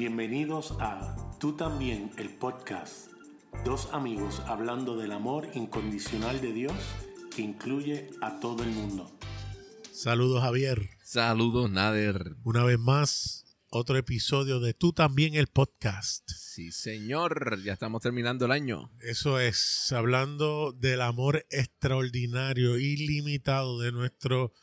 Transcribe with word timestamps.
Bienvenidos 0.00 0.74
a 0.80 1.14
Tú 1.38 1.56
también, 1.56 2.10
el 2.16 2.30
podcast. 2.30 3.10
Dos 3.66 3.90
amigos 3.92 4.40
hablando 4.46 4.96
del 4.96 5.12
amor 5.12 5.48
incondicional 5.52 6.40
de 6.40 6.54
Dios 6.54 6.72
que 7.36 7.42
incluye 7.42 8.08
a 8.22 8.40
todo 8.40 8.62
el 8.62 8.70
mundo. 8.70 9.14
Saludos 9.92 10.40
Javier. 10.40 10.88
Saludos 11.04 11.70
Nader. 11.70 12.34
Una 12.44 12.64
vez 12.64 12.78
más, 12.78 13.44
otro 13.68 13.98
episodio 13.98 14.58
de 14.58 14.72
Tú 14.72 14.94
también, 14.94 15.34
el 15.34 15.48
podcast. 15.48 16.26
Sí, 16.30 16.72
señor. 16.72 17.62
Ya 17.62 17.74
estamos 17.74 18.00
terminando 18.00 18.46
el 18.46 18.52
año. 18.52 18.90
Eso 19.00 19.38
es, 19.38 19.92
hablando 19.92 20.72
del 20.72 21.02
amor 21.02 21.44
extraordinario, 21.50 22.78
ilimitado 22.78 23.78
de 23.78 23.92
nuestro 23.92 24.54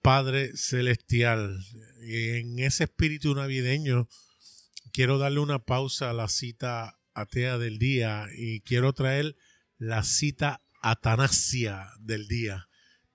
Padre 0.00 0.56
Celestial. 0.56 1.58
Y 2.06 2.28
en 2.36 2.60
ese 2.60 2.84
espíritu 2.84 3.34
navideño, 3.34 4.06
quiero 4.94 5.18
darle 5.18 5.40
una 5.40 5.58
pausa 5.58 6.10
a 6.10 6.12
la 6.12 6.28
cita 6.28 7.00
atea 7.14 7.58
del 7.58 7.80
día 7.80 8.28
y 8.32 8.60
quiero 8.60 8.92
traer 8.92 9.36
la 9.76 10.04
cita 10.04 10.62
atanasia 10.80 11.90
del 11.98 12.28
día. 12.28 12.68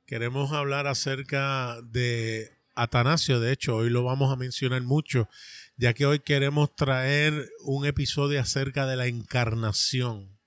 Queremos 0.06 0.52
hablar 0.52 0.88
acerca 0.88 1.80
de 1.82 2.52
Atanasio, 2.76 3.40
de 3.40 3.54
hecho, 3.54 3.78
hoy 3.78 3.90
lo 3.90 4.04
vamos 4.04 4.32
a 4.32 4.36
mencionar 4.36 4.82
mucho, 4.82 5.30
ya 5.78 5.94
que 5.94 6.06
hoy 6.06 6.20
queremos 6.20 6.76
traer 6.76 7.50
un 7.64 7.86
episodio 7.86 8.42
acerca 8.42 8.86
de 8.86 8.98
la 8.98 9.08
encarnación, 9.08 10.38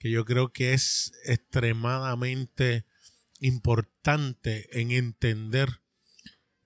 que 0.00 0.10
yo 0.10 0.24
creo 0.24 0.52
que 0.52 0.72
es 0.72 1.12
extremadamente 1.26 2.86
importante 3.38 4.80
en 4.80 4.90
entender 4.90 5.80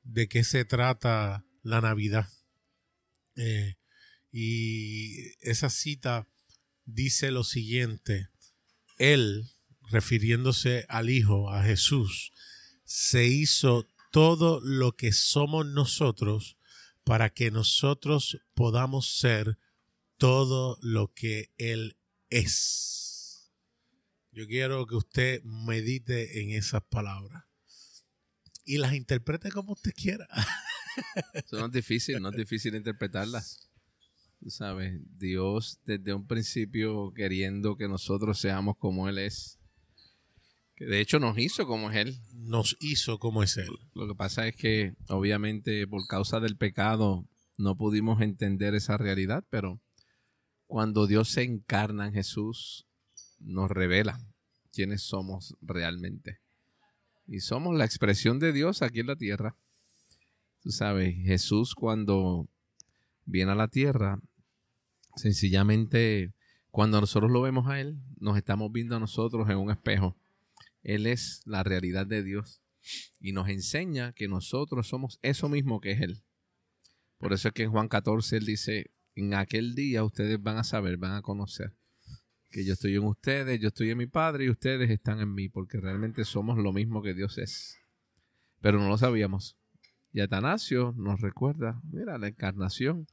de 0.04 0.26
qué 0.26 0.42
se 0.42 0.64
trata 0.64 1.44
la 1.62 1.82
Navidad. 1.82 2.28
Eh, 3.36 3.79
y 4.32 5.32
esa 5.40 5.70
cita 5.70 6.26
dice 6.84 7.30
lo 7.30 7.44
siguiente, 7.44 8.28
Él, 8.98 9.50
refiriéndose 9.90 10.86
al 10.88 11.10
Hijo, 11.10 11.50
a 11.50 11.62
Jesús, 11.64 12.32
se 12.84 13.26
hizo 13.26 13.86
todo 14.10 14.60
lo 14.60 14.96
que 14.96 15.12
somos 15.12 15.66
nosotros 15.66 16.56
para 17.04 17.30
que 17.30 17.50
nosotros 17.50 18.40
podamos 18.54 19.18
ser 19.18 19.58
todo 20.16 20.78
lo 20.82 21.12
que 21.12 21.50
Él 21.58 21.96
es. 22.28 23.50
Yo 24.32 24.46
quiero 24.46 24.86
que 24.86 24.94
usted 24.94 25.42
medite 25.42 26.40
en 26.40 26.50
esas 26.50 26.82
palabras 26.82 27.44
y 28.64 28.78
las 28.78 28.94
interprete 28.94 29.50
como 29.50 29.72
usted 29.72 29.92
quiera. 29.94 30.28
No 31.52 31.66
es 31.66 31.72
difícil, 31.72 32.20
no 32.20 32.30
es 32.30 32.36
difícil 32.36 32.74
interpretarlas. 32.74 33.69
Tú 34.40 34.48
sabes, 34.48 34.98
Dios 35.18 35.80
desde 35.84 36.14
un 36.14 36.26
principio 36.26 37.12
queriendo 37.12 37.76
que 37.76 37.88
nosotros 37.88 38.40
seamos 38.40 38.76
como 38.78 39.06
Él 39.08 39.18
es. 39.18 39.58
Que 40.74 40.86
de 40.86 41.00
hecho 41.00 41.18
nos 41.18 41.36
hizo 41.36 41.66
como 41.66 41.90
es 41.90 41.96
Él. 41.96 42.18
Nos 42.34 42.74
hizo 42.80 43.18
como 43.18 43.42
es 43.42 43.58
Él. 43.58 43.68
Lo 43.94 44.08
que 44.08 44.14
pasa 44.14 44.48
es 44.48 44.56
que 44.56 44.94
obviamente 45.08 45.86
por 45.86 46.06
causa 46.06 46.40
del 46.40 46.56
pecado 46.56 47.26
no 47.58 47.76
pudimos 47.76 48.22
entender 48.22 48.74
esa 48.74 48.96
realidad, 48.96 49.44
pero 49.50 49.78
cuando 50.66 51.06
Dios 51.06 51.28
se 51.28 51.42
encarna 51.42 52.06
en 52.06 52.14
Jesús, 52.14 52.86
nos 53.40 53.70
revela 53.70 54.20
quiénes 54.72 55.02
somos 55.02 55.54
realmente. 55.60 56.38
Y 57.26 57.40
somos 57.40 57.76
la 57.76 57.84
expresión 57.84 58.38
de 58.38 58.54
Dios 58.54 58.80
aquí 58.80 59.00
en 59.00 59.08
la 59.08 59.16
tierra. 59.16 59.54
Tú 60.62 60.70
sabes, 60.70 61.14
Jesús 61.16 61.74
cuando 61.74 62.48
viene 63.26 63.52
a 63.52 63.56
la 63.56 63.68
tierra, 63.68 64.18
Sencillamente, 65.16 66.32
cuando 66.70 67.00
nosotros 67.00 67.30
lo 67.30 67.42
vemos 67.42 67.68
a 67.68 67.80
Él, 67.80 67.98
nos 68.18 68.36
estamos 68.36 68.70
viendo 68.72 68.96
a 68.96 69.00
nosotros 69.00 69.48
en 69.48 69.58
un 69.58 69.70
espejo. 69.70 70.16
Él 70.82 71.06
es 71.06 71.42
la 71.44 71.62
realidad 71.62 72.06
de 72.06 72.22
Dios 72.22 72.62
y 73.20 73.32
nos 73.32 73.48
enseña 73.48 74.12
que 74.12 74.28
nosotros 74.28 74.88
somos 74.88 75.18
eso 75.22 75.48
mismo 75.48 75.80
que 75.80 75.92
es 75.92 76.00
Él. 76.00 76.22
Por 77.18 77.32
eso 77.32 77.48
es 77.48 77.54
que 77.54 77.64
en 77.64 77.70
Juan 77.70 77.88
14 77.88 78.36
Él 78.36 78.46
dice, 78.46 78.90
en 79.14 79.34
aquel 79.34 79.74
día 79.74 80.04
ustedes 80.04 80.42
van 80.42 80.56
a 80.56 80.64
saber, 80.64 80.96
van 80.96 81.12
a 81.12 81.22
conocer 81.22 81.74
que 82.50 82.64
yo 82.64 82.72
estoy 82.72 82.96
en 82.96 83.04
ustedes, 83.04 83.60
yo 83.60 83.68
estoy 83.68 83.90
en 83.90 83.98
mi 83.98 84.06
Padre 84.06 84.44
y 84.44 84.50
ustedes 84.50 84.90
están 84.90 85.20
en 85.20 85.32
mí, 85.32 85.48
porque 85.48 85.78
realmente 85.78 86.24
somos 86.24 86.58
lo 86.58 86.72
mismo 86.72 87.00
que 87.02 87.14
Dios 87.14 87.38
es. 87.38 87.78
Pero 88.60 88.78
no 88.80 88.88
lo 88.88 88.98
sabíamos. 88.98 89.56
Y 90.12 90.20
Atanasio 90.20 90.92
nos 90.96 91.20
recuerda, 91.20 91.80
mira, 91.84 92.18
la 92.18 92.28
encarnación 92.28 93.06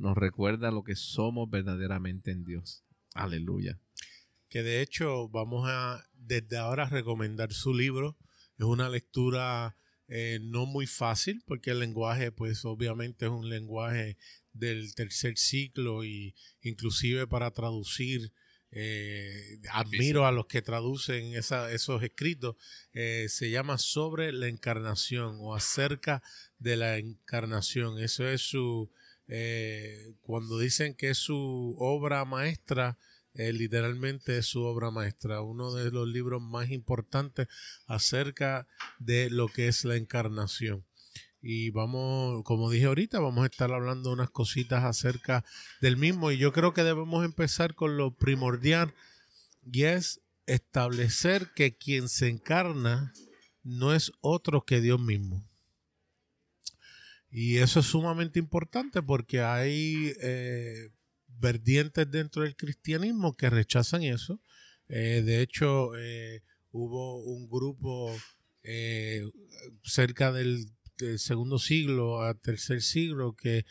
nos 0.00 0.16
recuerda 0.16 0.70
lo 0.70 0.82
que 0.82 0.96
somos 0.96 1.48
verdaderamente 1.50 2.30
en 2.30 2.44
Dios. 2.44 2.82
Aleluya. 3.14 3.78
Que 4.48 4.62
de 4.62 4.80
hecho 4.80 5.28
vamos 5.28 5.68
a 5.68 6.02
desde 6.14 6.56
ahora 6.56 6.86
recomendar 6.86 7.52
su 7.52 7.74
libro. 7.74 8.16
Es 8.58 8.64
una 8.64 8.88
lectura 8.88 9.76
eh, 10.08 10.38
no 10.42 10.64
muy 10.64 10.86
fácil 10.86 11.42
porque 11.46 11.72
el 11.72 11.80
lenguaje 11.80 12.32
pues 12.32 12.64
obviamente 12.64 13.26
es 13.26 13.30
un 13.30 13.48
lenguaje 13.48 14.16
del 14.52 14.94
tercer 14.94 15.36
ciclo 15.36 16.02
y 16.02 16.34
inclusive 16.62 17.26
para 17.26 17.50
traducir 17.50 18.32
eh, 18.72 19.60
admiro 19.70 20.26
a 20.26 20.32
los 20.32 20.46
que 20.46 20.62
traducen 20.62 21.34
esos 21.34 22.02
escritos. 22.02 22.56
Eh, 22.94 23.26
se 23.28 23.50
llama 23.50 23.76
Sobre 23.76 24.32
la 24.32 24.48
Encarnación 24.48 25.36
o 25.40 25.54
acerca 25.54 26.22
de 26.58 26.76
la 26.76 26.96
Encarnación. 26.96 27.98
Eso 27.98 28.26
es 28.26 28.40
su, 28.40 28.90
eh, 29.32 30.16
cuando 30.22 30.58
dicen 30.58 30.94
que 30.94 31.10
es 31.10 31.18
su 31.18 31.76
obra 31.78 32.24
maestra, 32.24 32.98
eh, 33.34 33.52
literalmente 33.52 34.38
es 34.38 34.46
su 34.46 34.62
obra 34.64 34.90
maestra, 34.90 35.40
uno 35.40 35.72
de 35.72 35.92
los 35.92 36.08
libros 36.08 36.42
más 36.42 36.70
importantes 36.70 37.46
acerca 37.86 38.66
de 38.98 39.30
lo 39.30 39.46
que 39.46 39.68
es 39.68 39.84
la 39.84 39.94
encarnación. 39.94 40.84
Y 41.40 41.70
vamos, 41.70 42.42
como 42.42 42.70
dije 42.70 42.86
ahorita, 42.86 43.20
vamos 43.20 43.44
a 43.44 43.46
estar 43.46 43.72
hablando 43.72 44.12
unas 44.12 44.30
cositas 44.30 44.82
acerca 44.84 45.44
del 45.80 45.96
mismo. 45.96 46.32
Y 46.32 46.38
yo 46.38 46.52
creo 46.52 46.74
que 46.74 46.82
debemos 46.82 47.24
empezar 47.24 47.74
con 47.74 47.96
lo 47.96 48.14
primordial 48.16 48.92
y 49.64 49.84
es 49.84 50.20
establecer 50.46 51.52
que 51.54 51.76
quien 51.76 52.08
se 52.08 52.28
encarna 52.28 53.14
no 53.62 53.94
es 53.94 54.12
otro 54.20 54.64
que 54.64 54.80
Dios 54.80 55.00
mismo. 55.00 55.49
Y 57.30 57.58
eso 57.58 57.80
es 57.80 57.86
sumamente 57.86 58.40
importante 58.40 59.02
porque 59.02 59.40
hay 59.40 60.12
eh, 60.20 60.90
vertientes 61.28 62.10
dentro 62.10 62.42
del 62.42 62.56
cristianismo 62.56 63.36
que 63.36 63.50
rechazan 63.50 64.02
eso. 64.02 64.40
Eh, 64.88 65.22
de 65.24 65.40
hecho, 65.40 65.96
eh, 65.96 66.42
hubo 66.72 67.22
un 67.22 67.48
grupo 67.48 68.14
cerca 69.82 70.32
del, 70.32 70.66
segundo 71.16 71.58
siglo 71.58 72.20
al 72.20 72.38
tercer 72.38 72.82
siglo 72.82 73.34
que 73.34 73.64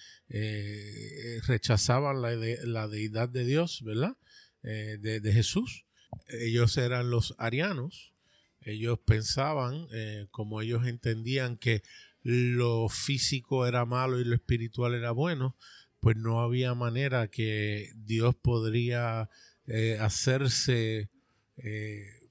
rechazaban 1.45 2.23
la, 2.23 2.35
la, 2.63 2.87
deidad 2.87 3.29
de 3.29 3.45
Dios, 3.45 3.83
¿verdad? 3.83 4.17
De, 4.63 5.19
de, 5.19 5.31
Jesús. 5.31 5.85
Ellos 6.27 6.75
eran 6.77 7.11
los 7.11 7.35
arianos. 7.37 8.13
Ellos 8.61 8.97
pensaban, 9.05 9.87
como 10.31 10.59
ellos 10.61 10.87
entendían 10.87 11.57
que 11.57 11.83
lo 12.23 12.89
físico 12.89 13.65
era 13.65 13.85
malo 13.85 14.19
y 14.19 14.25
lo 14.25 14.35
espiritual 14.35 14.93
era 14.93 15.11
bueno, 15.11 15.55
pues 15.99 16.15
no 16.17 16.41
había 16.41 16.73
manera 16.73 17.27
que 17.29 17.91
Dios 17.95 18.35
podría 18.35 19.29
eh, 19.67 19.97
hacerse 19.99 21.09
eh, 21.57 22.29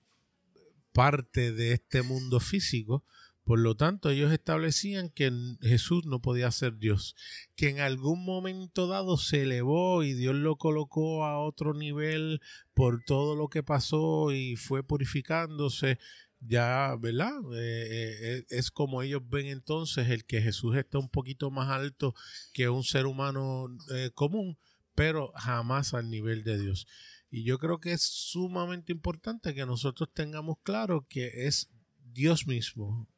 parte 0.93 1.53
de 1.53 1.72
este 1.72 2.03
mundo 2.03 2.41
físico. 2.41 3.04
Por 3.44 3.60
lo 3.60 3.76
tanto, 3.76 4.10
ellos 4.10 4.31
establecían 4.31 5.09
que 5.09 5.32
Jesús 5.62 6.05
no 6.05 6.20
podía 6.20 6.50
ser 6.50 6.76
Dios, 6.76 7.17
que 7.56 7.70
en 7.70 7.81
algún 7.81 8.23
momento 8.26 8.88
dado 8.88 9.17
se 9.17 9.43
elevó 9.43 10.02
y 10.02 10.12
Dios 10.12 10.35
lo 10.35 10.56
colocó 10.56 11.25
a 11.25 11.38
otro 11.38 11.73
nivel 11.73 12.43
por 12.75 13.02
todo 13.05 13.37
lo 13.37 13.49
que 13.49 13.62
pasó 13.62 14.32
y 14.32 14.56
fue 14.56 14.82
purificándose 14.82 15.99
ya, 16.40 16.96
¿verdad? 16.99 17.40
Eh, 17.55 18.38
eh, 18.38 18.46
es 18.50 18.70
como 18.70 19.02
ellos 19.02 19.23
ven 19.29 19.46
entonces 19.46 20.08
el 20.08 20.25
que 20.25 20.40
Jesús 20.40 20.76
está 20.76 20.99
un 20.99 21.08
poquito 21.08 21.50
más 21.50 21.69
alto 21.70 22.14
que 22.52 22.69
un 22.69 22.85
ser 22.85 23.06
humano 23.06 23.67
eh, 23.94 24.11
común, 24.14 24.58
pero 24.94 25.32
jamás 25.35 25.94
al 25.94 26.11
nivel 26.11 26.44
de 26.44 26.58
Dios. 26.58 26.87
Y 27.31 27.44
yo 27.44 27.58
creo 27.58 27.81
que 27.81 27.93
es 27.93 28.02
sumamente 28.02 28.93
importante 28.93 29.55
que 29.55 29.67
nosotros 29.67 30.11
tengamos 30.12 30.56
claro 30.62 31.06
que 31.08 31.46
es 31.46 31.70
Dios 32.12 32.46
mismo 32.46 33.08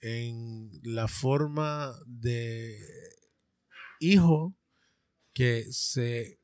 en 0.00 0.70
la 0.82 1.08
forma 1.08 1.92
de 2.06 2.78
hijo 4.00 4.54
que 5.32 5.66
se 5.70 6.38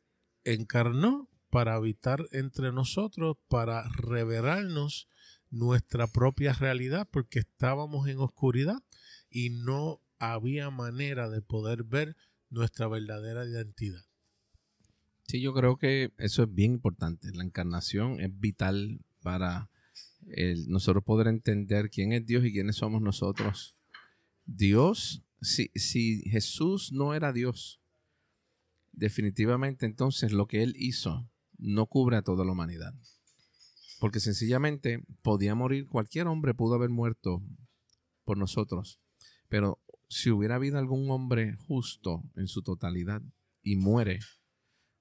encarnó 0.44 1.30
para 1.48 1.74
habitar 1.74 2.26
entre 2.32 2.72
nosotros, 2.72 3.36
para 3.48 3.88
revelarnos 3.90 5.08
nuestra 5.52 6.06
propia 6.06 6.54
realidad 6.54 7.08
porque 7.12 7.40
estábamos 7.40 8.08
en 8.08 8.18
oscuridad 8.18 8.82
y 9.30 9.50
no 9.50 10.00
había 10.18 10.70
manera 10.70 11.28
de 11.28 11.42
poder 11.42 11.84
ver 11.84 12.16
nuestra 12.48 12.88
verdadera 12.88 13.44
identidad. 13.46 14.02
Sí, 15.26 15.40
yo 15.40 15.54
creo 15.54 15.76
que 15.76 16.12
eso 16.18 16.42
es 16.42 16.52
bien 16.52 16.72
importante. 16.72 17.28
La 17.34 17.44
encarnación 17.44 18.20
es 18.20 18.30
vital 18.38 19.00
para 19.22 19.70
nosotros 20.66 21.04
poder 21.04 21.26
entender 21.26 21.90
quién 21.90 22.12
es 22.12 22.26
Dios 22.26 22.44
y 22.44 22.52
quiénes 22.52 22.76
somos 22.76 23.02
nosotros. 23.02 23.76
Dios, 24.44 25.22
si, 25.40 25.70
si 25.74 26.22
Jesús 26.30 26.92
no 26.92 27.14
era 27.14 27.32
Dios, 27.32 27.80
definitivamente 28.92 29.86
entonces 29.86 30.32
lo 30.32 30.46
que 30.46 30.62
Él 30.62 30.74
hizo 30.76 31.30
no 31.58 31.86
cubre 31.86 32.16
a 32.16 32.22
toda 32.22 32.44
la 32.44 32.52
humanidad. 32.52 32.94
Porque 34.02 34.18
sencillamente 34.18 35.04
podía 35.22 35.54
morir, 35.54 35.86
cualquier 35.86 36.26
hombre 36.26 36.54
pudo 36.54 36.74
haber 36.74 36.90
muerto 36.90 37.40
por 38.24 38.36
nosotros. 38.36 38.98
Pero 39.48 39.80
si 40.08 40.32
hubiera 40.32 40.56
habido 40.56 40.76
algún 40.76 41.08
hombre 41.08 41.54
justo 41.68 42.24
en 42.34 42.48
su 42.48 42.62
totalidad 42.62 43.22
y 43.62 43.76
muere, 43.76 44.18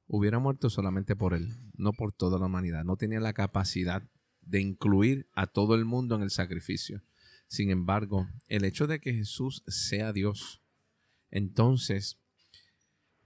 hubiera 0.05 0.37
muerto 0.37 0.69
solamente 0.69 1.15
por 1.15 1.33
él, 1.33 1.49
no 1.73 1.93
por 1.93 2.13
toda 2.13 2.37
la 2.37 2.45
humanidad. 2.45 2.83
No 2.83 2.95
tenía 2.95 3.19
la 3.19 3.33
capacidad 3.33 4.07
de 4.41 4.61
incluir 4.61 5.27
a 5.33 5.47
todo 5.47 5.73
el 5.73 5.83
mundo 5.83 6.13
en 6.13 6.21
el 6.21 6.29
sacrificio. 6.29 7.01
Sin 7.47 7.71
embargo, 7.71 8.27
el 8.49 8.65
hecho 8.65 8.85
de 8.85 8.99
que 8.99 9.15
Jesús 9.15 9.63
sea 9.65 10.13
Dios, 10.13 10.61
entonces, 11.31 12.19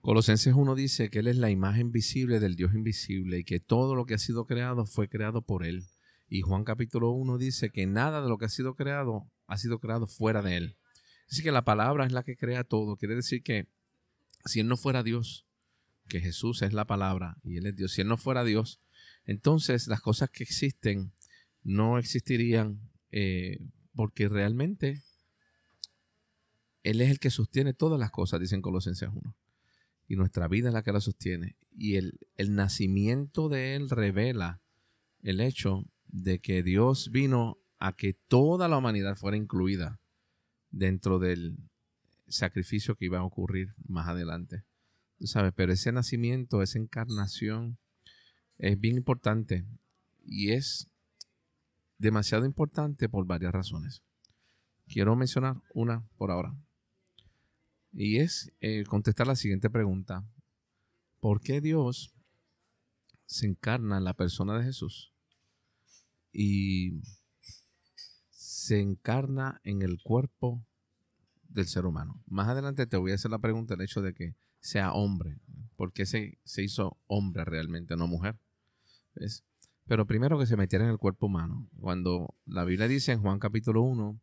Colosenses 0.05 0.53
1 0.53 0.75
dice 0.75 1.09
que 1.09 1.17
Él 1.17 1.25
es 1.25 1.37
la 1.37 1.49
imagen 1.49 1.91
visible 1.91 2.39
del 2.39 2.55
Dios 2.55 2.75
invisible 2.75 3.39
y 3.39 3.43
que 3.43 3.59
todo 3.59 3.95
lo 3.95 4.05
que 4.05 4.13
ha 4.13 4.19
sido 4.19 4.45
creado 4.45 4.85
fue 4.85 5.09
creado 5.09 5.41
por 5.41 5.65
Él. 5.65 5.87
Y 6.29 6.41
Juan 6.41 6.63
capítulo 6.63 7.09
1 7.09 7.39
dice 7.39 7.71
que 7.71 7.87
nada 7.87 8.21
de 8.21 8.29
lo 8.29 8.37
que 8.37 8.45
ha 8.45 8.49
sido 8.49 8.75
creado 8.75 9.27
ha 9.47 9.57
sido 9.57 9.79
creado 9.79 10.05
fuera 10.05 10.43
de 10.43 10.57
Él. 10.57 10.77
Así 11.27 11.41
que 11.41 11.51
la 11.51 11.65
palabra 11.65 12.05
es 12.05 12.11
la 12.11 12.21
que 12.21 12.37
crea 12.37 12.63
todo. 12.63 12.97
Quiere 12.97 13.15
decir 13.15 13.41
que 13.41 13.67
si 14.45 14.59
Él 14.59 14.67
no 14.67 14.77
fuera 14.77 15.01
Dios, 15.01 15.47
que 16.07 16.21
Jesús 16.21 16.61
es 16.61 16.71
la 16.71 16.85
palabra 16.85 17.37
y 17.41 17.57
Él 17.57 17.65
es 17.65 17.75
Dios, 17.75 17.93
si 17.93 18.01
Él 18.01 18.07
no 18.07 18.17
fuera 18.17 18.43
Dios, 18.43 18.83
entonces 19.25 19.87
las 19.87 20.01
cosas 20.01 20.29
que 20.29 20.43
existen 20.43 21.13
no 21.63 21.97
existirían 21.97 22.91
eh, 23.09 23.57
porque 23.95 24.29
realmente 24.29 25.01
Él 26.83 27.01
es 27.01 27.09
el 27.09 27.17
que 27.17 27.31
sostiene 27.31 27.73
todas 27.73 27.99
las 27.99 28.11
cosas, 28.11 28.39
dicen 28.39 28.61
Colosenses 28.61 29.09
1. 29.11 29.35
Y 30.07 30.15
nuestra 30.15 30.47
vida 30.47 30.67
es 30.67 30.73
la 30.73 30.83
que 30.83 30.91
la 30.91 31.01
sostiene. 31.01 31.55
Y 31.71 31.95
el, 31.95 32.19
el 32.37 32.53
nacimiento 32.55 33.49
de 33.49 33.75
Él 33.75 33.89
revela 33.89 34.61
el 35.21 35.39
hecho 35.41 35.85
de 36.07 36.39
que 36.39 36.63
Dios 36.63 37.09
vino 37.11 37.57
a 37.79 37.95
que 37.95 38.13
toda 38.13 38.67
la 38.67 38.77
humanidad 38.77 39.15
fuera 39.15 39.37
incluida 39.37 39.99
dentro 40.69 41.19
del 41.19 41.57
sacrificio 42.27 42.95
que 42.95 43.05
iba 43.05 43.19
a 43.19 43.23
ocurrir 43.23 43.73
más 43.87 44.07
adelante. 44.07 44.63
sabes, 45.21 45.53
pero 45.55 45.73
ese 45.73 45.91
nacimiento, 45.91 46.61
esa 46.61 46.79
encarnación 46.79 47.77
es 48.57 48.79
bien 48.79 48.97
importante 48.97 49.65
y 50.23 50.51
es 50.51 50.89
demasiado 51.97 52.45
importante 52.45 53.09
por 53.09 53.25
varias 53.25 53.53
razones. 53.53 54.01
Quiero 54.87 55.15
mencionar 55.15 55.61
una 55.73 56.05
por 56.17 56.31
ahora. 56.31 56.55
Y 57.97 58.17
es 58.17 58.51
eh, 58.59 58.83
contestar 58.83 59.25
la 59.25 59.37
siguiente 59.37 59.69
pregunta. 59.69 60.27
¿Por 61.21 61.39
qué 61.39 61.61
Dios 61.61 62.13
se 63.25 63.47
encarna 63.47 63.97
en 63.97 64.03
la 64.03 64.13
persona 64.13 64.57
de 64.57 64.65
Jesús? 64.65 65.13
Y 66.33 66.99
se 68.31 68.81
encarna 68.81 69.61
en 69.63 69.81
el 69.81 70.01
cuerpo 70.03 70.61
del 71.47 71.67
ser 71.67 71.85
humano. 71.85 72.21
Más 72.27 72.49
adelante 72.49 72.85
te 72.85 72.97
voy 72.97 73.13
a 73.13 73.15
hacer 73.15 73.31
la 73.31 73.39
pregunta 73.39 73.75
el 73.75 73.81
hecho 73.81 74.01
de 74.01 74.13
que 74.13 74.35
sea 74.59 74.91
hombre. 74.91 75.39
¿Por 75.77 75.93
qué 75.93 76.05
se, 76.05 76.37
se 76.43 76.63
hizo 76.63 76.99
hombre 77.07 77.45
realmente, 77.45 77.95
no 77.95 78.07
mujer? 78.07 78.37
Pero 79.87 80.05
primero 80.05 80.37
que 80.37 80.47
se 80.47 80.57
metiera 80.57 80.83
en 80.83 80.91
el 80.91 80.97
cuerpo 80.97 81.27
humano. 81.27 81.69
Cuando 81.79 82.35
la 82.45 82.65
Biblia 82.65 82.89
dice 82.89 83.13
en 83.13 83.21
Juan 83.21 83.39
capítulo 83.39 83.83
1 83.83 84.19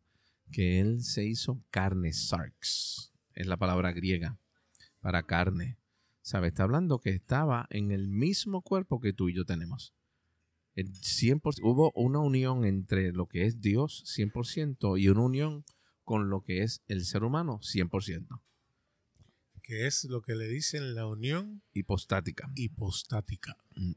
que 0.51 0.79
él 0.79 1.03
se 1.03 1.25
hizo 1.25 1.63
carne, 1.71 2.13
sarx, 2.13 3.12
es 3.35 3.47
la 3.47 3.57
palabra 3.57 3.91
griega 3.91 4.39
para 5.01 5.23
carne. 5.23 5.77
¿Sabe? 6.21 6.47
Está 6.47 6.63
hablando 6.63 6.99
que 6.99 7.09
estaba 7.09 7.67
en 7.69 7.91
el 7.91 8.07
mismo 8.07 8.61
cuerpo 8.61 9.01
que 9.01 9.11
tú 9.11 9.27
y 9.27 9.35
yo 9.35 9.43
tenemos. 9.45 9.93
100%, 10.75 11.59
hubo 11.61 11.91
una 11.95 12.19
unión 12.19 12.65
entre 12.65 13.11
lo 13.11 13.27
que 13.27 13.45
es 13.45 13.61
Dios 13.61 14.03
100% 14.17 14.99
y 14.99 15.09
una 15.09 15.21
unión 15.21 15.65
con 16.03 16.29
lo 16.29 16.41
que 16.41 16.63
es 16.63 16.81
el 16.87 17.05
ser 17.05 17.23
humano 17.23 17.59
100%. 17.59 18.41
Que 19.61 19.87
es 19.87 20.05
lo 20.05 20.21
que 20.21 20.35
le 20.35 20.47
dicen 20.47 20.95
la 20.95 21.05
unión 21.05 21.61
hipostática. 21.73 22.51
Hipostática. 22.55 23.57
Mm. 23.75 23.93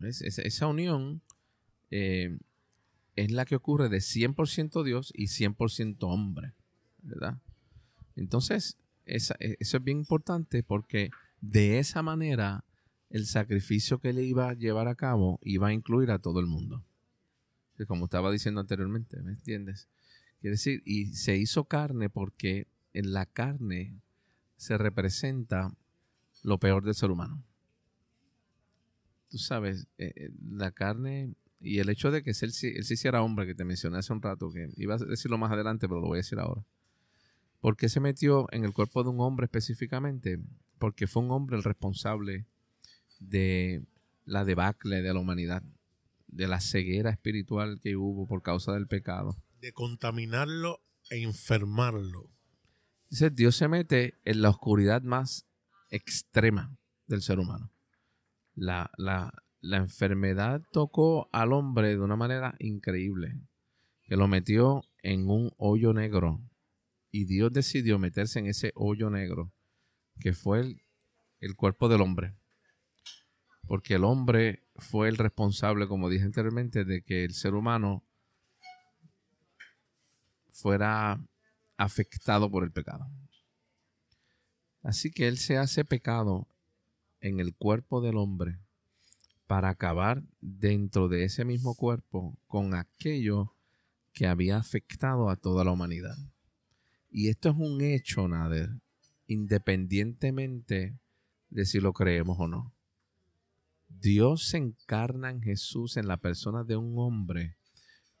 esa 0.00 0.66
unión 0.66 1.22
eh, 1.90 2.38
es 3.14 3.30
la 3.30 3.46
que 3.46 3.56
ocurre 3.56 3.88
de 3.88 3.98
100% 3.98 4.82
Dios 4.82 5.12
y 5.14 5.26
100% 5.26 5.98
hombre. 6.02 6.54
¿Verdad? 7.02 7.40
Entonces, 8.16 8.78
e, 9.04 9.16
eso 9.16 9.36
es 9.76 9.84
bien 9.84 9.98
importante 9.98 10.62
porque 10.62 11.10
de 11.40 11.78
esa 11.78 12.02
manera 12.02 12.64
el 13.10 13.26
sacrificio 13.26 14.00
que 14.00 14.12
le 14.12 14.24
iba 14.24 14.48
a 14.48 14.54
llevar 14.54 14.88
a 14.88 14.96
cabo 14.96 15.38
iba 15.42 15.68
a 15.68 15.72
incluir 15.72 16.10
a 16.10 16.18
todo 16.18 16.40
el 16.40 16.46
mundo. 16.46 16.84
Como 17.86 18.06
estaba 18.06 18.32
diciendo 18.32 18.60
anteriormente, 18.60 19.22
¿me 19.22 19.32
entiendes? 19.32 19.88
Quiere 20.40 20.52
decir, 20.52 20.82
y 20.84 21.06
se 21.14 21.36
hizo 21.36 21.64
carne 21.64 22.08
porque 22.08 22.66
en 22.94 23.12
la 23.12 23.26
carne 23.26 24.00
se 24.56 24.78
representa 24.78 25.74
lo 26.42 26.58
peor 26.58 26.84
del 26.84 26.94
ser 26.94 27.10
humano. 27.10 27.44
Tú 29.28 29.38
sabes, 29.38 29.86
eh, 29.98 30.12
eh, 30.16 30.30
la 30.50 30.70
carne 30.70 31.34
y 31.60 31.78
el 31.78 31.88
hecho 31.88 32.10
de 32.10 32.22
que 32.22 32.30
él, 32.30 32.36
él 32.40 32.52
sí 32.52 32.94
hiciera 32.94 33.22
hombre, 33.22 33.46
que 33.46 33.54
te 33.54 33.64
mencioné 33.64 33.98
hace 33.98 34.12
un 34.12 34.22
rato, 34.22 34.50
que 34.50 34.70
iba 34.76 34.94
a 34.94 34.98
decirlo 34.98 35.36
más 35.36 35.52
adelante, 35.52 35.88
pero 35.88 36.00
lo 36.00 36.08
voy 36.08 36.16
a 36.16 36.22
decir 36.22 36.38
ahora. 36.38 36.64
¿Por 37.60 37.76
qué 37.76 37.88
se 37.88 38.00
metió 38.00 38.46
en 38.52 38.64
el 38.64 38.72
cuerpo 38.72 39.02
de 39.02 39.10
un 39.10 39.20
hombre 39.20 39.44
específicamente? 39.44 40.38
Porque 40.78 41.06
fue 41.06 41.22
un 41.22 41.30
hombre 41.30 41.56
el 41.56 41.64
responsable 41.64 42.46
de 43.18 43.84
la 44.24 44.44
debacle 44.44 45.02
de 45.02 45.14
la 45.14 45.20
humanidad, 45.20 45.62
de 46.26 46.48
la 46.48 46.60
ceguera 46.60 47.10
espiritual 47.10 47.80
que 47.80 47.96
hubo 47.96 48.26
por 48.26 48.42
causa 48.42 48.72
del 48.72 48.86
pecado. 48.86 49.36
De 49.60 49.72
contaminarlo 49.72 50.80
e 51.10 51.22
enfermarlo. 51.22 52.30
Dice, 53.08 53.30
Dios 53.30 53.56
se 53.56 53.68
mete 53.68 54.14
en 54.24 54.42
la 54.42 54.50
oscuridad 54.50 55.02
más 55.02 55.46
extrema 55.90 56.76
del 57.06 57.22
ser 57.22 57.38
humano. 57.38 57.72
La, 58.54 58.90
la, 58.96 59.32
la 59.60 59.76
enfermedad 59.76 60.62
tocó 60.72 61.28
al 61.32 61.52
hombre 61.52 61.90
de 61.90 62.00
una 62.00 62.16
manera 62.16 62.54
increíble, 62.58 63.38
que 64.04 64.16
lo 64.16 64.28
metió 64.28 64.82
en 65.02 65.28
un 65.28 65.52
hoyo 65.56 65.92
negro. 65.92 66.40
Y 67.10 67.24
Dios 67.24 67.52
decidió 67.52 67.98
meterse 67.98 68.38
en 68.38 68.46
ese 68.46 68.72
hoyo 68.74 69.10
negro, 69.10 69.52
que 70.20 70.32
fue 70.32 70.76
el, 71.40 71.56
cuerpo 71.56 71.88
del 71.88 72.00
hombre 72.00 72.34
porque 73.66 73.94
el 73.94 74.04
hombre 74.04 74.64
fue 74.76 75.08
el 75.08 75.16
responsable, 75.16 75.88
como 75.88 76.08
dije 76.08 76.24
anteriormente, 76.24 76.84
de 76.84 77.02
que 77.02 77.24
el 77.24 77.34
ser 77.34 77.54
humano 77.54 78.04
fuera 80.50 81.20
afectado 81.76 82.50
por 82.50 82.64
el 82.64 82.70
pecado. 82.70 83.10
Así 84.82 85.10
que 85.10 85.26
Él 85.26 85.38
se 85.38 85.58
hace 85.58 85.84
pecado 85.84 86.46
en 87.20 87.40
el 87.40 87.54
cuerpo 87.54 88.00
del 88.00 88.16
hombre 88.16 88.58
para 89.46 89.68
acabar 89.68 90.22
dentro 90.40 91.08
de 91.08 91.24
ese 91.24 91.44
mismo 91.44 91.74
cuerpo 91.74 92.38
con 92.46 92.74
aquello 92.74 93.52
que 94.12 94.26
había 94.26 94.56
afectado 94.56 95.28
a 95.28 95.36
toda 95.36 95.64
la 95.64 95.72
humanidad. 95.72 96.16
Y 97.18 97.30
esto 97.30 97.48
es 97.48 97.56
un 97.56 97.80
hecho, 97.80 98.28
Nader, 98.28 98.68
independientemente 99.26 100.98
de 101.48 101.64
si 101.64 101.80
lo 101.80 101.94
creemos 101.94 102.36
o 102.38 102.46
no. 102.46 102.74
Dios 103.88 104.48
se 104.48 104.58
encarna 104.58 105.30
en 105.30 105.40
Jesús 105.40 105.96
en 105.96 106.08
la 106.08 106.18
persona 106.18 106.62
de 106.62 106.76
un 106.76 106.92
hombre 106.98 107.56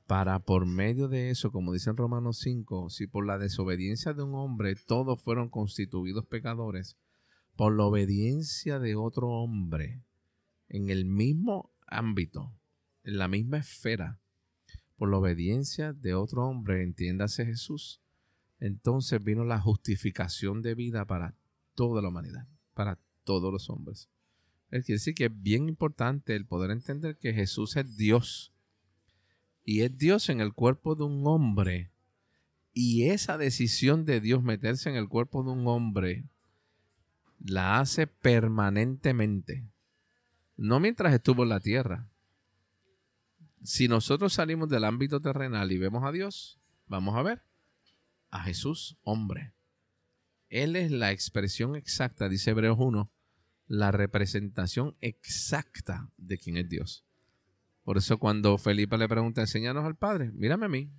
para 0.06 0.38
por 0.38 0.64
medio 0.64 1.08
de 1.08 1.28
eso, 1.28 1.52
como 1.52 1.74
dice 1.74 1.90
en 1.90 1.98
Romanos 1.98 2.38
5, 2.38 2.88
si 2.88 3.06
por 3.06 3.26
la 3.26 3.36
desobediencia 3.36 4.14
de 4.14 4.22
un 4.22 4.34
hombre 4.34 4.76
todos 4.76 5.20
fueron 5.20 5.50
constituidos 5.50 6.24
pecadores, 6.24 6.96
por 7.54 7.76
la 7.76 7.84
obediencia 7.84 8.78
de 8.78 8.96
otro 8.96 9.28
hombre, 9.28 10.00
en 10.70 10.88
el 10.88 11.04
mismo 11.04 11.70
ámbito, 11.86 12.50
en 13.04 13.18
la 13.18 13.28
misma 13.28 13.58
esfera, 13.58 14.18
por 14.96 15.10
la 15.10 15.18
obediencia 15.18 15.92
de 15.92 16.14
otro 16.14 16.46
hombre, 16.46 16.82
entiéndase 16.82 17.44
Jesús, 17.44 18.00
entonces 18.58 19.22
vino 19.22 19.44
la 19.44 19.60
justificación 19.60 20.62
de 20.62 20.74
vida 20.74 21.04
para 21.04 21.34
toda 21.74 22.00
la 22.00 22.08
humanidad, 22.08 22.46
para 22.74 22.98
todos 23.24 23.52
los 23.52 23.68
hombres. 23.68 24.08
Es 24.70 24.86
decir, 24.86 25.14
que 25.14 25.26
es 25.26 25.42
bien 25.42 25.68
importante 25.68 26.34
el 26.34 26.46
poder 26.46 26.70
entender 26.70 27.18
que 27.18 27.32
Jesús 27.32 27.76
es 27.76 27.96
Dios. 27.96 28.52
Y 29.62 29.82
es 29.82 29.96
Dios 29.96 30.28
en 30.28 30.40
el 30.40 30.54
cuerpo 30.54 30.94
de 30.94 31.04
un 31.04 31.26
hombre. 31.26 31.90
Y 32.72 33.08
esa 33.08 33.38
decisión 33.38 34.04
de 34.04 34.20
Dios 34.20 34.42
meterse 34.42 34.88
en 34.88 34.96
el 34.96 35.08
cuerpo 35.08 35.42
de 35.42 35.50
un 35.50 35.66
hombre 35.66 36.28
la 37.38 37.80
hace 37.80 38.06
permanentemente. 38.06 39.68
No 40.56 40.80
mientras 40.80 41.12
estuvo 41.12 41.42
en 41.42 41.50
la 41.50 41.60
tierra. 41.60 42.08
Si 43.62 43.88
nosotros 43.88 44.32
salimos 44.32 44.68
del 44.68 44.84
ámbito 44.84 45.20
terrenal 45.20 45.70
y 45.72 45.78
vemos 45.78 46.04
a 46.04 46.12
Dios, 46.12 46.58
vamos 46.86 47.16
a 47.16 47.22
ver 47.22 47.45
a 48.36 48.42
Jesús 48.42 48.98
hombre. 49.02 49.54
Él 50.48 50.76
es 50.76 50.90
la 50.90 51.12
expresión 51.12 51.74
exacta, 51.74 52.28
dice 52.28 52.50
Hebreos 52.50 52.76
1, 52.78 53.10
la 53.66 53.90
representación 53.90 54.96
exacta 55.00 56.10
de 56.16 56.38
quién 56.38 56.56
es 56.56 56.68
Dios. 56.68 57.04
Por 57.82 57.98
eso 57.98 58.18
cuando 58.18 58.58
Felipe 58.58 58.98
le 58.98 59.08
pregunta, 59.08 59.40
enséñanos 59.40 59.84
al 59.84 59.96
Padre, 59.96 60.30
mírame 60.32 60.66
a 60.66 60.68
mí, 60.68 60.90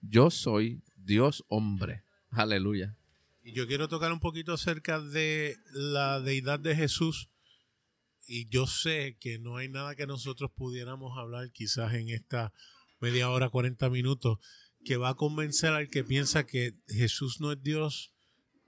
yo 0.00 0.30
soy 0.30 0.82
Dios 0.96 1.44
hombre. 1.48 2.04
Aleluya. 2.30 2.96
Y 3.42 3.52
yo 3.52 3.66
quiero 3.66 3.88
tocar 3.88 4.12
un 4.12 4.20
poquito 4.20 4.54
acerca 4.54 5.00
de 5.00 5.56
la 5.72 6.20
deidad 6.20 6.58
de 6.58 6.74
Jesús. 6.74 7.28
Y 8.26 8.48
yo 8.48 8.66
sé 8.66 9.18
que 9.20 9.38
no 9.38 9.58
hay 9.58 9.68
nada 9.68 9.94
que 9.94 10.06
nosotros 10.06 10.50
pudiéramos 10.56 11.18
hablar 11.18 11.52
quizás 11.52 11.92
en 11.94 12.08
esta 12.08 12.52
media 13.00 13.28
hora, 13.28 13.50
40 13.50 13.90
minutos, 13.90 14.38
que 14.84 14.96
va 14.96 15.10
a 15.10 15.14
convencer 15.14 15.70
al 15.70 15.88
que 15.88 16.04
piensa 16.04 16.46
que 16.46 16.74
Jesús 16.88 17.40
no 17.40 17.52
es 17.52 17.62
Dios, 17.62 18.12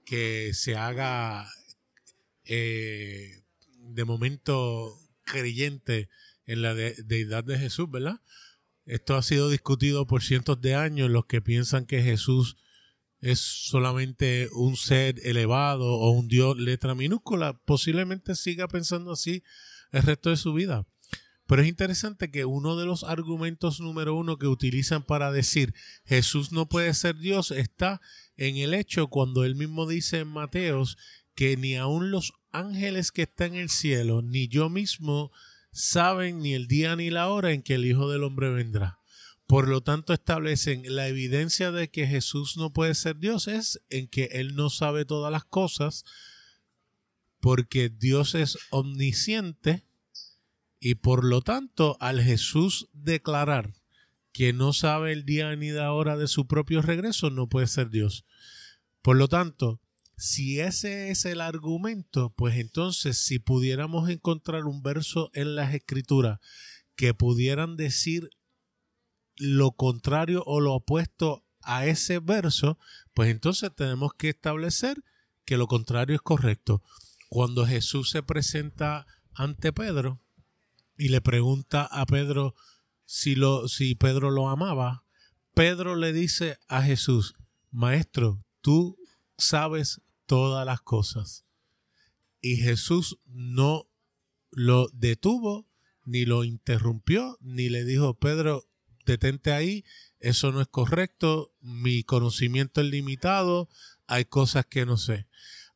que 0.05 0.53
se 0.53 0.75
haga 0.75 1.47
eh, 2.45 3.43
de 3.79 4.05
momento 4.05 4.97
creyente 5.23 6.09
en 6.45 6.61
la 6.61 6.73
deidad 6.73 7.43
de 7.43 7.59
Jesús, 7.59 7.89
¿verdad? 7.91 8.21
Esto 8.85 9.15
ha 9.15 9.21
sido 9.21 9.49
discutido 9.49 10.07
por 10.07 10.23
cientos 10.23 10.61
de 10.61 10.75
años, 10.75 11.09
los 11.09 11.25
que 11.25 11.41
piensan 11.41 11.85
que 11.85 12.01
Jesús 12.01 12.55
es 13.19 13.39
solamente 13.39 14.49
un 14.53 14.77
ser 14.77 15.19
elevado 15.23 15.85
o 15.85 16.11
un 16.11 16.27
Dios 16.27 16.57
letra 16.57 16.95
minúscula, 16.95 17.59
posiblemente 17.65 18.35
siga 18.35 18.67
pensando 18.67 19.11
así 19.11 19.43
el 19.91 20.03
resto 20.03 20.29
de 20.29 20.37
su 20.37 20.53
vida. 20.53 20.87
Pero 21.47 21.61
es 21.61 21.67
interesante 21.67 22.29
que 22.29 22.45
uno 22.45 22.75
de 22.75 22.85
los 22.85 23.03
argumentos 23.03 23.79
número 23.79 24.15
uno 24.15 24.37
que 24.37 24.47
utilizan 24.47 25.03
para 25.03 25.31
decir 25.31 25.73
Jesús 26.05 26.51
no 26.51 26.67
puede 26.67 26.93
ser 26.93 27.17
Dios 27.17 27.51
está 27.51 28.01
en 28.35 28.57
el 28.57 28.73
hecho 28.73 29.07
cuando 29.07 29.45
él 29.45 29.55
mismo 29.55 29.87
dice 29.87 30.19
en 30.19 30.27
Mateos 30.27 30.97
que 31.35 31.55
ni 31.55 31.75
aun 31.75 32.11
los 32.11 32.33
ángeles 32.51 33.11
que 33.11 33.23
están 33.23 33.53
en 33.53 33.61
el 33.61 33.69
cielo, 33.69 34.21
ni 34.21 34.47
yo 34.47 34.69
mismo 34.69 35.31
saben 35.71 36.39
ni 36.39 36.53
el 36.53 36.67
día 36.67 36.95
ni 36.95 37.09
la 37.09 37.29
hora 37.29 37.53
en 37.53 37.61
que 37.61 37.75
el 37.75 37.85
Hijo 37.85 38.09
del 38.09 38.23
Hombre 38.23 38.49
vendrá. 38.49 38.99
Por 39.45 39.69
lo 39.69 39.81
tanto, 39.81 40.13
establecen 40.13 40.83
la 40.93 41.07
evidencia 41.07 41.71
de 41.71 41.89
que 41.89 42.07
Jesús 42.07 42.57
no 42.57 42.73
puede 42.73 42.95
ser 42.95 43.17
Dios 43.17 43.47
es 43.47 43.81
en 43.89 44.07
que 44.09 44.25
Él 44.33 44.55
no 44.55 44.69
sabe 44.69 45.05
todas 45.05 45.31
las 45.31 45.45
cosas, 45.45 46.03
porque 47.39 47.89
Dios 47.89 48.35
es 48.35 48.57
omnisciente 48.71 49.86
y 50.79 50.95
por 50.95 51.23
lo 51.23 51.41
tanto, 51.41 51.97
al 51.99 52.21
Jesús 52.21 52.89
declarar 52.93 53.73
que 54.31 54.53
no 54.53 54.73
sabe 54.73 55.11
el 55.13 55.25
día 55.25 55.55
ni 55.55 55.71
la 55.71 55.91
hora 55.93 56.17
de 56.17 56.27
su 56.27 56.47
propio 56.47 56.81
regreso, 56.81 57.29
no 57.29 57.49
puede 57.49 57.67
ser 57.67 57.89
Dios. 57.89 58.25
Por 59.01 59.17
lo 59.17 59.27
tanto, 59.27 59.81
si 60.15 60.59
ese 60.59 61.09
es 61.09 61.25
el 61.25 61.41
argumento, 61.41 62.33
pues 62.35 62.55
entonces 62.57 63.17
si 63.17 63.39
pudiéramos 63.39 64.09
encontrar 64.09 64.65
un 64.65 64.83
verso 64.83 65.31
en 65.33 65.55
las 65.55 65.73
escrituras 65.73 66.39
que 66.95 67.13
pudieran 67.13 67.77
decir 67.77 68.29
lo 69.35 69.71
contrario 69.71 70.43
o 70.45 70.59
lo 70.59 70.73
opuesto 70.73 71.45
a 71.61 71.85
ese 71.85 72.19
verso, 72.19 72.79
pues 73.13 73.29
entonces 73.29 73.71
tenemos 73.75 74.11
que 74.13 74.29
establecer 74.29 75.03
que 75.45 75.57
lo 75.57 75.67
contrario 75.67 76.15
es 76.15 76.21
correcto. 76.21 76.83
Cuando 77.29 77.65
Jesús 77.65 78.09
se 78.09 78.23
presenta 78.23 79.05
ante 79.33 79.73
Pedro 79.73 80.21
y 80.97 81.09
le 81.09 81.21
pregunta 81.21 81.83
a 81.85 82.05
Pedro 82.05 82.55
si, 83.05 83.35
lo, 83.35 83.67
si 83.67 83.95
Pedro 83.95 84.31
lo 84.31 84.49
amaba, 84.49 85.05
Pedro 85.53 85.95
le 85.95 86.13
dice 86.13 86.59
a 86.67 86.83
Jesús, 86.83 87.35
Maestro, 87.71 88.43
tú 88.61 88.97
sabes 89.37 90.01
todas 90.25 90.65
las 90.65 90.81
cosas. 90.81 91.45
Y 92.41 92.57
Jesús 92.57 93.17
no 93.25 93.89
lo 94.51 94.89
detuvo, 94.93 95.67
ni 96.05 96.25
lo 96.25 96.43
interrumpió, 96.43 97.37
ni 97.41 97.69
le 97.69 97.85
dijo, 97.85 98.13
Pedro, 98.19 98.67
detente 99.05 99.51
ahí, 99.51 99.83
eso 100.19 100.51
no 100.51 100.61
es 100.61 100.67
correcto, 100.67 101.53
mi 101.59 102.03
conocimiento 102.03 102.81
es 102.81 102.87
limitado, 102.87 103.69
hay 104.05 104.25
cosas 104.25 104.65
que 104.65 104.85
no 104.85 104.97
sé. 104.97 105.27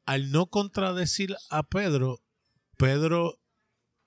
Al 0.06 0.32
no 0.32 0.48
contradecir 0.48 1.36
a 1.50 1.63
Pedro, 1.63 2.24
Pedro 2.78 3.41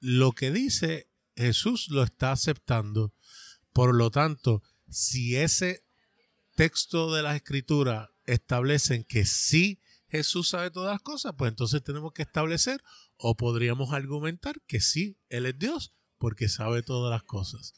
lo 0.04 0.32
que 0.32 0.50
dice, 0.50 1.08
Jesús 1.34 1.88
lo 1.88 2.02
está 2.02 2.30
aceptando. 2.30 3.14
Por 3.72 3.94
lo 3.94 4.10
tanto, 4.10 4.62
si 4.86 5.36
ese 5.36 5.86
texto 6.54 7.14
de 7.14 7.22
la 7.22 7.34
escritura 7.34 8.12
establecen 8.26 9.04
que 9.04 9.24
sí 9.24 9.80
Jesús 10.08 10.50
sabe 10.50 10.70
todas 10.70 10.92
las 10.92 11.00
cosas, 11.00 11.32
pues 11.38 11.48
entonces 11.48 11.82
tenemos 11.82 12.12
que 12.12 12.22
establecer 12.22 12.84
o 13.16 13.34
podríamos 13.34 13.94
argumentar 13.94 14.60
que 14.66 14.80
sí, 14.80 15.16
Él 15.30 15.46
es 15.46 15.58
Dios 15.58 15.94
porque 16.18 16.50
sabe 16.50 16.82
todas 16.82 17.10
las 17.10 17.22
cosas. 17.22 17.74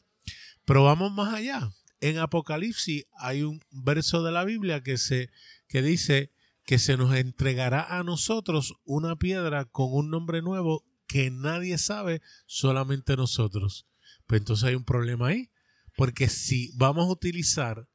Pero 0.64 0.82
vamos 0.82 1.12
más 1.12 1.32
allá. 1.32 1.70
En 2.00 2.18
Apocalipsis 2.18 3.04
hay 3.18 3.42
un 3.42 3.60
verso 3.70 4.24
de 4.24 4.32
la 4.32 4.44
Biblia 4.44 4.82
que, 4.82 4.98
se, 4.98 5.30
que 5.68 5.80
dice 5.80 6.32
que 6.64 6.80
se 6.80 6.96
nos 6.96 7.14
entregará 7.14 7.98
a 7.98 8.02
nosotros 8.02 8.74
una 8.84 9.14
piedra 9.14 9.64
con 9.64 9.92
un 9.92 10.10
nombre 10.10 10.42
nuevo 10.42 10.84
que 11.06 11.30
nadie 11.30 11.78
sabe, 11.78 12.22
solamente 12.46 13.16
nosotros. 13.16 13.86
Pues 14.26 14.40
entonces 14.40 14.64
hay 14.64 14.74
un 14.74 14.84
problema 14.84 15.28
ahí, 15.28 15.50
porque 15.96 16.28
si 16.28 16.72
vamos 16.76 17.08
a 17.08 17.12
utilizar 17.12 17.88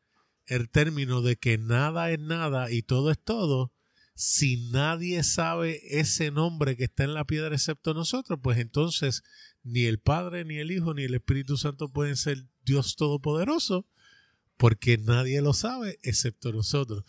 el 0.45 0.69
término 0.69 1.21
de 1.21 1.37
que 1.37 1.57
nada 1.57 2.11
es 2.11 2.19
nada 2.19 2.71
y 2.71 2.81
todo 2.81 3.11
es 3.11 3.19
todo, 3.23 3.73
si 4.15 4.69
nadie 4.69 5.23
sabe 5.23 5.99
ese 5.99 6.31
nombre 6.31 6.75
que 6.77 6.83
está 6.83 7.03
en 7.03 7.13
la 7.13 7.25
piedra 7.25 7.55
excepto 7.55 7.93
nosotros, 7.93 8.39
pues 8.41 8.57
entonces 8.57 9.23
ni 9.63 9.85
el 9.85 9.99
Padre, 9.99 10.45
ni 10.45 10.57
el 10.57 10.71
Hijo, 10.71 10.93
ni 10.93 11.03
el 11.03 11.15
Espíritu 11.15 11.57
Santo 11.57 11.91
pueden 11.91 12.15
ser 12.15 12.45
Dios 12.63 12.95
Todopoderoso, 12.95 13.87
porque 14.57 14.97
nadie 14.97 15.41
lo 15.41 15.53
sabe 15.53 15.99
excepto 16.03 16.51
nosotros. 16.51 17.03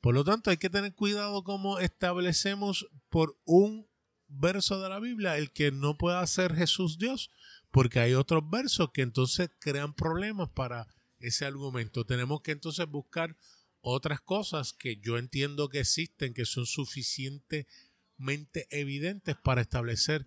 Por 0.00 0.14
lo 0.14 0.24
tanto, 0.24 0.50
hay 0.50 0.56
que 0.56 0.70
tener 0.70 0.94
cuidado 0.94 1.42
como 1.44 1.78
establecemos 1.78 2.88
por 3.08 3.38
un 3.44 3.88
verso 4.32 4.80
de 4.80 4.88
la 4.88 4.98
Biblia 4.98 5.36
el 5.36 5.52
que 5.52 5.70
no 5.70 5.98
pueda 5.98 6.26
ser 6.26 6.54
Jesús 6.54 6.98
Dios, 6.98 7.30
porque 7.70 8.00
hay 8.00 8.14
otros 8.14 8.48
versos 8.48 8.90
que 8.92 9.02
entonces 9.02 9.50
crean 9.58 9.94
problemas 9.94 10.50
para 10.50 10.88
ese 11.18 11.46
argumento. 11.46 12.04
Tenemos 12.04 12.42
que 12.42 12.52
entonces 12.52 12.86
buscar 12.86 13.36
otras 13.80 14.20
cosas 14.20 14.72
que 14.72 14.96
yo 14.96 15.18
entiendo 15.18 15.68
que 15.68 15.80
existen, 15.80 16.34
que 16.34 16.44
son 16.44 16.66
suficientemente 16.66 18.66
evidentes 18.70 19.36
para 19.36 19.60
establecer 19.60 20.26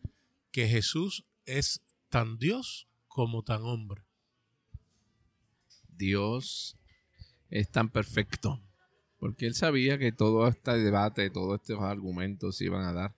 que 0.51 0.67
Jesús 0.67 1.25
es 1.45 1.81
tan 2.09 2.37
Dios 2.37 2.87
como 3.07 3.43
tan 3.43 3.63
hombre. 3.63 4.03
Dios 5.87 6.77
es 7.49 7.69
tan 7.69 7.89
perfecto, 7.89 8.61
porque 9.17 9.45
él 9.45 9.55
sabía 9.55 9.97
que 9.97 10.11
todo 10.11 10.47
este 10.47 10.77
debate, 10.77 11.29
todos 11.29 11.61
estos 11.61 11.81
argumentos 11.81 12.57
se 12.57 12.65
iban 12.65 12.83
a 12.83 12.93
dar. 12.93 13.15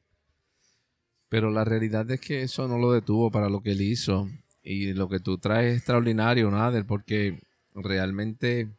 Pero 1.30 1.52
la 1.52 1.66
realidad 1.66 2.10
es 2.12 2.22
que 2.22 2.42
eso 2.42 2.68
no 2.68 2.78
lo 2.78 2.92
detuvo 2.92 3.32
para 3.32 3.50
lo 3.50 3.62
que 3.62 3.72
él 3.72 3.82
hizo. 3.82 4.30
Y 4.64 4.94
lo 4.94 5.10
que 5.10 5.20
tú 5.20 5.38
traes 5.38 5.72
es 5.72 5.78
extraordinario, 5.78 6.50
Nader, 6.52 6.86
porque 6.86 7.42
realmente 7.74 8.70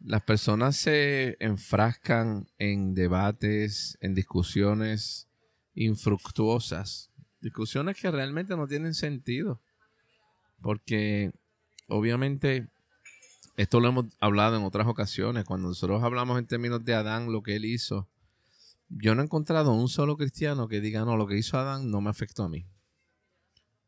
las 0.00 0.22
personas 0.22 0.76
se 0.76 1.36
enfrascan 1.40 2.48
en 2.58 2.94
debates, 2.94 3.96
en 4.00 4.14
discusiones 4.14 5.28
infructuosas, 5.74 7.10
discusiones 7.40 7.96
que 8.00 8.10
realmente 8.10 8.56
no 8.56 8.66
tienen 8.66 8.94
sentido, 8.94 9.60
porque 10.60 11.32
obviamente 11.88 12.68
esto 13.56 13.80
lo 13.80 13.88
hemos 13.88 14.06
hablado 14.20 14.56
en 14.56 14.64
otras 14.64 14.86
ocasiones, 14.86 15.44
cuando 15.44 15.68
nosotros 15.68 16.02
hablamos 16.02 16.38
en 16.38 16.46
términos 16.46 16.84
de 16.84 16.94
Adán, 16.94 17.30
lo 17.30 17.42
que 17.42 17.56
él 17.56 17.64
hizo, 17.64 18.08
yo 18.88 19.14
no 19.14 19.22
he 19.22 19.24
encontrado 19.24 19.72
un 19.72 19.88
solo 19.88 20.16
cristiano 20.16 20.68
que 20.68 20.80
diga, 20.80 21.04
no, 21.04 21.16
lo 21.16 21.26
que 21.26 21.36
hizo 21.36 21.58
Adán 21.58 21.90
no 21.90 22.00
me 22.00 22.10
afectó 22.10 22.44
a 22.44 22.48
mí. 22.48 22.66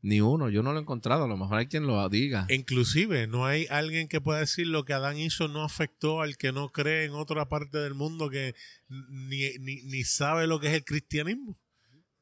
Ni 0.00 0.20
uno, 0.20 0.48
yo 0.48 0.62
no 0.62 0.72
lo 0.72 0.78
he 0.78 0.82
encontrado, 0.82 1.24
a 1.24 1.28
lo 1.28 1.36
mejor 1.36 1.58
hay 1.58 1.66
quien 1.66 1.86
lo 1.86 2.08
diga. 2.08 2.46
Inclusive, 2.50 3.26
no 3.26 3.46
hay 3.46 3.66
alguien 3.68 4.06
que 4.06 4.20
pueda 4.20 4.38
decir 4.38 4.68
lo 4.68 4.84
que 4.84 4.92
Adán 4.92 5.18
hizo 5.18 5.48
no 5.48 5.64
afectó 5.64 6.22
al 6.22 6.36
que 6.36 6.52
no 6.52 6.70
cree 6.70 7.04
en 7.04 7.14
otra 7.14 7.48
parte 7.48 7.78
del 7.78 7.94
mundo 7.94 8.30
que 8.30 8.54
ni, 8.88 9.58
ni, 9.58 10.04
sabe 10.04 10.46
lo 10.46 10.60
que 10.60 10.68
es 10.68 10.74
el 10.74 10.84
cristianismo. 10.84 11.58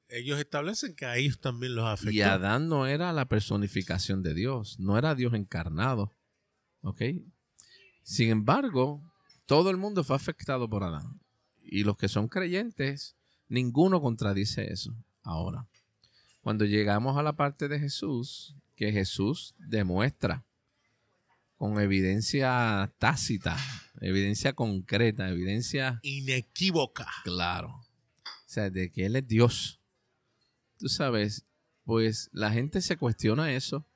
Ellos 0.08 0.38
establecen 0.38 0.94
que 0.94 1.04
a 1.04 1.16
ellos 1.16 1.38
también 1.38 1.74
los 1.74 1.84
afectó. 1.86 2.12
Y 2.12 2.22
Adán 2.22 2.68
no 2.68 2.86
era 2.86 3.12
la 3.12 3.26
personificación 3.26 4.22
de 4.22 4.32
Dios, 4.32 4.78
no 4.78 4.96
era 4.96 5.14
Dios 5.14 5.34
encarnado. 5.34 6.16
¿Ok? 6.80 7.02
Sin 8.04 8.30
embargo, 8.30 9.02
todo 9.44 9.68
el 9.68 9.76
mundo 9.76 10.02
fue 10.02 10.16
afectado 10.16 10.70
por 10.70 10.82
Adán. 10.82 11.20
Y 11.68 11.84
los 11.84 11.96
que 11.96 12.08
son 12.08 12.28
creyentes 12.28 13.16
Ninguno 13.48 14.00
contradice 14.00 14.72
eso. 14.72 14.94
Ahora, 15.22 15.68
cuando 16.40 16.64
llegamos 16.64 17.16
a 17.16 17.22
la 17.22 17.36
parte 17.36 17.68
de 17.68 17.78
Jesús, 17.78 18.56
que 18.74 18.92
Jesús 18.92 19.54
demuestra 19.58 20.44
con 21.56 21.80
evidencia 21.80 22.92
tácita, 22.98 23.56
evidencia 24.00 24.52
concreta, 24.52 25.28
evidencia 25.28 26.00
inequívoca. 26.02 27.06
Claro. 27.24 27.68
O 27.68 28.48
sea, 28.48 28.68
de 28.70 28.90
que 28.90 29.06
Él 29.06 29.16
es 29.16 29.26
Dios. 29.26 29.80
Tú 30.78 30.88
sabes, 30.88 31.46
pues 31.84 32.28
la 32.32 32.50
gente 32.50 32.82
se 32.82 32.96
cuestiona 32.96 33.52
eso, 33.52 33.86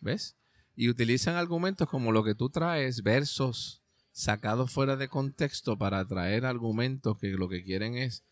¿ves? 0.00 0.36
Y 0.74 0.88
utilizan 0.88 1.36
argumentos 1.36 1.88
como 1.88 2.12
lo 2.12 2.24
que 2.24 2.34
tú 2.34 2.48
traes, 2.48 3.02
versos 3.02 3.81
sacados 4.12 4.70
fuera 4.70 4.96
de 4.96 5.08
contexto 5.08 5.76
para 5.76 6.04
traer 6.06 6.46
argumentos 6.46 7.18
que 7.18 7.28
lo 7.28 7.48
que 7.48 7.64
quieren 7.64 7.96
es 7.96 8.24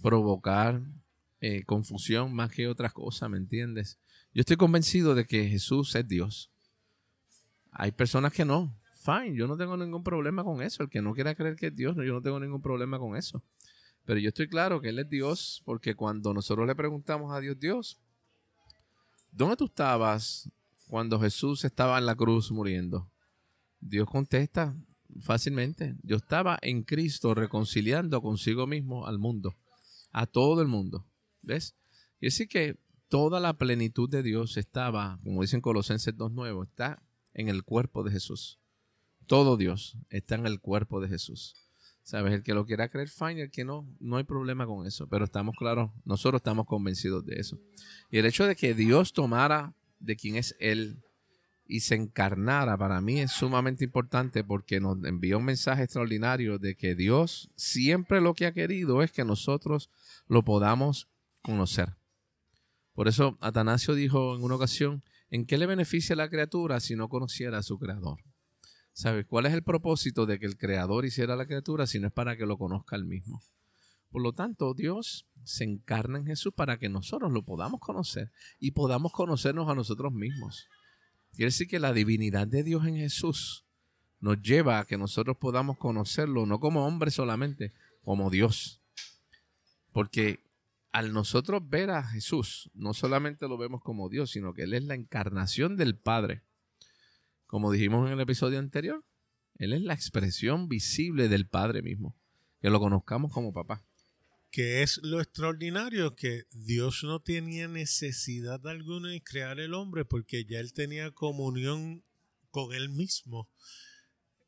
provocar 0.00 0.80
eh, 1.40 1.64
confusión 1.64 2.34
más 2.34 2.50
que 2.50 2.68
otra 2.68 2.90
cosa, 2.90 3.28
¿me 3.28 3.36
entiendes? 3.36 3.98
Yo 4.32 4.40
estoy 4.40 4.56
convencido 4.56 5.14
de 5.14 5.26
que 5.26 5.48
Jesús 5.48 5.94
es 5.94 6.08
Dios. 6.08 6.50
Hay 7.70 7.92
personas 7.92 8.32
que 8.32 8.44
no. 8.44 8.76
Fine, 8.94 9.36
yo 9.36 9.46
no 9.46 9.56
tengo 9.56 9.76
ningún 9.76 10.02
problema 10.02 10.42
con 10.42 10.62
eso. 10.62 10.82
El 10.82 10.88
que 10.88 11.02
no 11.02 11.12
quiera 11.12 11.34
creer 11.34 11.56
que 11.56 11.66
es 11.66 11.74
Dios, 11.74 11.96
yo 11.96 12.14
no 12.14 12.22
tengo 12.22 12.40
ningún 12.40 12.62
problema 12.62 12.98
con 12.98 13.16
eso. 13.16 13.42
Pero 14.04 14.18
yo 14.20 14.28
estoy 14.28 14.48
claro 14.48 14.80
que 14.80 14.88
Él 14.88 14.98
es 14.98 15.08
Dios 15.08 15.62
porque 15.64 15.94
cuando 15.94 16.32
nosotros 16.32 16.66
le 16.66 16.74
preguntamos 16.74 17.32
a 17.32 17.40
Dios, 17.40 17.58
Dios, 17.58 18.00
¿dónde 19.30 19.56
tú 19.56 19.66
estabas 19.66 20.50
cuando 20.88 21.20
Jesús 21.20 21.64
estaba 21.64 21.98
en 21.98 22.06
la 22.06 22.14
cruz 22.14 22.50
muriendo? 22.50 23.10
Dios 23.80 24.08
contesta 24.08 24.74
fácilmente, 25.20 25.96
yo 26.02 26.16
estaba 26.16 26.58
en 26.62 26.82
Cristo 26.82 27.34
reconciliando 27.34 28.20
consigo 28.20 28.66
mismo 28.66 29.06
al 29.06 29.18
mundo, 29.18 29.54
a 30.12 30.26
todo 30.26 30.62
el 30.62 30.68
mundo. 30.68 31.06
¿Ves? 31.42 31.74
Y 32.20 32.28
así 32.28 32.46
que 32.46 32.78
toda 33.08 33.40
la 33.40 33.56
plenitud 33.58 34.08
de 34.08 34.22
Dios 34.22 34.56
estaba, 34.56 35.18
como 35.22 35.42
dicen 35.42 35.60
Colosenses 35.60 36.16
2.9, 36.16 36.64
está 36.64 37.02
en 37.34 37.48
el 37.48 37.64
cuerpo 37.64 38.02
de 38.02 38.12
Jesús. 38.12 38.58
Todo 39.26 39.56
Dios 39.56 39.96
está 40.10 40.34
en 40.34 40.46
el 40.46 40.60
cuerpo 40.60 41.00
de 41.00 41.08
Jesús. 41.08 41.56
¿Sabes? 42.02 42.34
El 42.34 42.42
que 42.42 42.52
lo 42.52 42.66
quiera 42.66 42.90
creer, 42.90 43.08
fine. 43.08 43.42
El 43.42 43.50
que 43.50 43.64
no, 43.64 43.88
no 43.98 44.18
hay 44.18 44.24
problema 44.24 44.66
con 44.66 44.86
eso. 44.86 45.08
Pero 45.08 45.24
estamos 45.24 45.54
claros, 45.56 45.90
nosotros 46.04 46.40
estamos 46.40 46.66
convencidos 46.66 47.24
de 47.24 47.36
eso. 47.36 47.58
Y 48.10 48.18
el 48.18 48.26
hecho 48.26 48.46
de 48.46 48.56
que 48.56 48.74
Dios 48.74 49.12
tomara 49.12 49.74
de 50.00 50.16
quien 50.16 50.36
es 50.36 50.54
Él 50.60 51.02
y 51.66 51.80
se 51.80 51.94
encarnara, 51.94 52.76
para 52.76 53.00
mí 53.00 53.20
es 53.20 53.32
sumamente 53.32 53.84
importante 53.84 54.44
porque 54.44 54.80
nos 54.80 55.02
envió 55.04 55.38
un 55.38 55.44
mensaje 55.44 55.84
extraordinario 55.84 56.58
de 56.58 56.76
que 56.76 56.94
Dios 56.94 57.50
siempre 57.56 58.20
lo 58.20 58.34
que 58.34 58.46
ha 58.46 58.52
querido 58.52 59.02
es 59.02 59.12
que 59.12 59.24
nosotros 59.24 59.90
lo 60.26 60.44
podamos 60.44 61.08
conocer. 61.42 61.96
Por 62.92 63.08
eso 63.08 63.38
Atanasio 63.40 63.94
dijo 63.94 64.36
en 64.36 64.42
una 64.42 64.56
ocasión, 64.56 65.02
¿en 65.30 65.46
qué 65.46 65.58
le 65.58 65.66
beneficia 65.66 66.14
a 66.14 66.16
la 66.16 66.28
criatura 66.28 66.80
si 66.80 66.96
no 66.96 67.08
conociera 67.08 67.58
a 67.58 67.62
su 67.62 67.78
creador? 67.78 68.20
¿Sabes 68.92 69.26
cuál 69.26 69.46
es 69.46 69.54
el 69.54 69.64
propósito 69.64 70.26
de 70.26 70.38
que 70.38 70.46
el 70.46 70.56
creador 70.56 71.04
hiciera 71.04 71.34
la 71.34 71.46
criatura 71.46 71.86
si 71.86 71.98
no 71.98 72.06
es 72.06 72.12
para 72.12 72.36
que 72.36 72.46
lo 72.46 72.58
conozca 72.58 72.94
él 72.94 73.04
mismo? 73.04 73.42
Por 74.10 74.22
lo 74.22 74.32
tanto, 74.32 74.74
Dios 74.74 75.26
se 75.42 75.64
encarna 75.64 76.18
en 76.18 76.26
Jesús 76.26 76.52
para 76.54 76.78
que 76.78 76.88
nosotros 76.88 77.32
lo 77.32 77.42
podamos 77.42 77.80
conocer 77.80 78.30
y 78.60 78.70
podamos 78.70 79.10
conocernos 79.10 79.68
a 79.68 79.74
nosotros 79.74 80.12
mismos. 80.12 80.68
Quiere 81.34 81.46
decir 81.46 81.66
que 81.66 81.80
la 81.80 81.92
divinidad 81.92 82.46
de 82.46 82.62
Dios 82.62 82.86
en 82.86 82.96
Jesús 82.96 83.64
nos 84.20 84.40
lleva 84.40 84.78
a 84.78 84.84
que 84.84 84.96
nosotros 84.96 85.36
podamos 85.36 85.76
conocerlo 85.76 86.46
no 86.46 86.60
como 86.60 86.86
hombre 86.86 87.10
solamente, 87.10 87.72
como 88.02 88.30
Dios. 88.30 88.80
Porque 89.92 90.44
al 90.92 91.12
nosotros 91.12 91.68
ver 91.68 91.90
a 91.90 92.04
Jesús, 92.04 92.70
no 92.72 92.94
solamente 92.94 93.48
lo 93.48 93.58
vemos 93.58 93.82
como 93.82 94.08
Dios, 94.08 94.30
sino 94.30 94.54
que 94.54 94.62
Él 94.62 94.74
es 94.74 94.84
la 94.84 94.94
encarnación 94.94 95.76
del 95.76 95.98
Padre. 95.98 96.42
Como 97.46 97.72
dijimos 97.72 98.06
en 98.06 98.12
el 98.12 98.20
episodio 98.20 98.60
anterior, 98.60 99.04
Él 99.56 99.72
es 99.72 99.82
la 99.82 99.94
expresión 99.94 100.68
visible 100.68 101.28
del 101.28 101.48
Padre 101.48 101.82
mismo, 101.82 102.16
que 102.60 102.70
lo 102.70 102.78
conozcamos 102.78 103.32
como 103.32 103.52
papá. 103.52 103.82
Que 104.54 104.82
es 104.82 105.00
lo 105.02 105.20
extraordinario, 105.20 106.14
que 106.14 106.44
Dios 106.52 107.02
no 107.02 107.20
tenía 107.20 107.66
necesidad 107.66 108.64
alguna 108.68 109.08
de 109.08 109.20
crear 109.20 109.58
el 109.58 109.74
hombre 109.74 110.04
porque 110.04 110.44
ya 110.44 110.60
Él 110.60 110.72
tenía 110.72 111.10
comunión 111.10 112.04
con 112.50 112.72
Él 112.72 112.88
mismo 112.88 113.50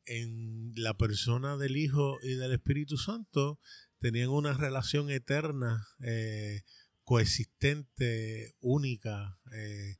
en 0.05 0.71
la 0.77 0.95
persona 0.95 1.57
del 1.57 1.75
Hijo 1.75 2.19
y 2.23 2.35
del 2.35 2.53
Espíritu 2.53 2.95
Santo, 2.95 3.59
tenían 3.99 4.29
una 4.29 4.53
relación 4.53 5.09
eterna, 5.09 5.85
eh, 5.99 6.61
coexistente, 7.03 8.55
única. 8.61 9.37
Eh, 9.51 9.97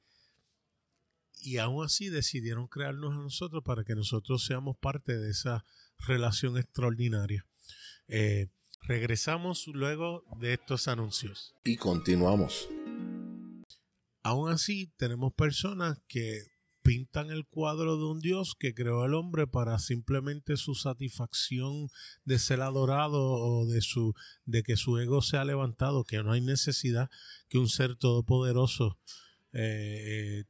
y 1.42 1.58
aún 1.58 1.84
así 1.84 2.08
decidieron 2.08 2.68
crearnos 2.68 3.14
a 3.14 3.18
nosotros 3.18 3.62
para 3.66 3.84
que 3.84 3.96
nosotros 3.96 4.46
seamos 4.46 4.78
parte 4.78 5.18
de 5.18 5.30
esa 5.32 5.66
relación 6.00 6.58
extraordinaria. 6.58 7.46
Eh, 8.08 8.48
regresamos 8.88 9.68
luego 9.68 10.24
de 10.40 10.54
estos 10.54 10.88
anuncios. 10.88 11.54
Y 11.66 11.76
continuamos. 11.76 12.70
Aún 14.24 14.50
así, 14.50 14.92
tenemos 14.98 15.34
personas 15.34 16.00
que 16.08 16.48
pintan 16.84 17.30
el 17.32 17.46
cuadro 17.46 17.98
de 17.98 18.06
un 18.06 18.22
Dios 18.22 18.56
que 18.58 18.74
creó 18.74 19.02
al 19.02 19.14
hombre 19.14 19.46
para 19.46 19.78
simplemente 19.78 20.56
su 20.56 20.74
satisfacción 20.74 21.90
de 22.24 22.40
ser 22.40 22.62
adorado 22.62 23.22
o 23.22 23.66
de 23.66 23.82
su 23.82 24.14
de 24.46 24.64
que 24.64 24.78
su 24.78 24.98
ego 24.98 25.22
sea 25.22 25.44
levantado, 25.44 26.06
que 26.06 26.24
no 26.24 26.32
hay 26.32 26.40
necesidad 26.40 27.10
que 27.50 27.58
un 27.58 27.68
ser 27.68 27.98
todopoderoso 27.98 28.98
eh, 29.52 30.46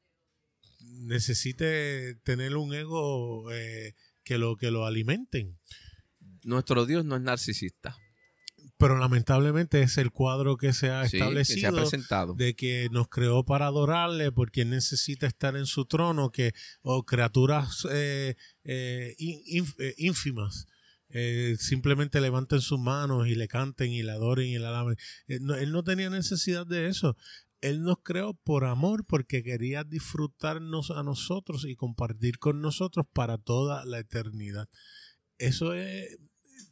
necesite 0.80 2.16
tener 2.24 2.56
un 2.56 2.76
ego 2.76 3.52
eh, 3.52 3.96
que 4.24 4.38
lo 4.38 4.58
que 4.58 4.70
lo 4.70 4.86
alimenten. 4.86 5.58
Nuestro 6.44 6.86
Dios 6.86 7.04
no 7.04 7.16
es 7.16 7.22
narcisista. 7.24 7.98
Pero 8.78 8.98
lamentablemente 8.98 9.82
es 9.82 9.98
el 9.98 10.12
cuadro 10.12 10.56
que 10.56 10.72
se 10.72 10.92
ha 10.92 11.04
establecido 11.04 11.84
de 12.36 12.56
que 12.56 12.90
nos 12.92 13.08
creó 13.10 13.44
para 13.44 13.66
adorarle 13.66 14.32
porque 14.32 14.66
necesita 14.66 15.26
estar 15.26 15.56
en 15.56 15.66
su 15.66 15.86
trono, 15.86 16.32
que 16.32 16.54
o 16.84 17.04
criaturas 17.04 17.88
eh, 17.92 18.36
eh, 18.64 19.16
ínfimas 19.98 20.68
simplemente 21.58 22.22
levanten 22.22 22.62
sus 22.62 22.80
manos 22.80 23.28
y 23.28 23.34
le 23.34 23.48
canten 23.48 23.92
y 23.92 24.04
le 24.04 24.12
adoren 24.12 24.48
y 24.48 24.60
le 24.60 24.68
alaben. 24.68 24.98
él 25.28 25.72
no 25.72 25.84
tenía 25.84 26.10
necesidad 26.10 26.68
de 26.68 26.88
eso. 26.88 27.16
Él 27.62 27.82
nos 27.82 27.98
creó 28.04 28.36
por 28.36 28.66
amor 28.66 29.06
porque 29.06 29.42
quería 29.42 29.84
disfrutarnos 29.84 30.92
a 30.92 31.02
nosotros 31.04 31.66
y 31.66 31.76
compartir 31.76 32.38
con 32.38 32.62
nosotros 32.62 33.06
para 33.14 33.38
toda 33.38 33.84
la 33.86 34.00
eternidad. 34.00 34.70
Eso 35.40 35.74
es, 35.74 36.20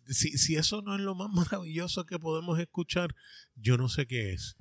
si, 0.07 0.37
si 0.37 0.55
eso 0.55 0.81
no 0.81 0.95
es 0.95 1.01
lo 1.01 1.15
más 1.15 1.29
maravilloso 1.51 2.05
que 2.05 2.19
podemos 2.19 2.59
escuchar, 2.59 3.15
yo 3.55 3.77
no 3.77 3.89
sé 3.89 4.07
qué 4.07 4.33
es. 4.33 4.55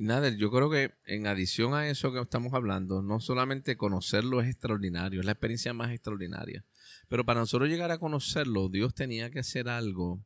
Nada, 0.00 0.28
yo 0.30 0.50
creo 0.50 0.70
que 0.70 0.92
en 1.06 1.28
adición 1.28 1.72
a 1.74 1.88
eso 1.88 2.12
que 2.12 2.20
estamos 2.20 2.52
hablando, 2.52 3.00
no 3.00 3.20
solamente 3.20 3.76
conocerlo 3.76 4.40
es 4.40 4.48
extraordinario, 4.48 5.20
es 5.20 5.26
la 5.26 5.32
experiencia 5.32 5.72
más 5.72 5.92
extraordinaria. 5.92 6.64
Pero 7.08 7.24
para 7.24 7.40
nosotros 7.40 7.68
llegar 7.68 7.92
a 7.92 7.98
conocerlo, 7.98 8.68
Dios 8.68 8.94
tenía 8.94 9.30
que 9.30 9.38
hacer 9.38 9.68
algo 9.68 10.20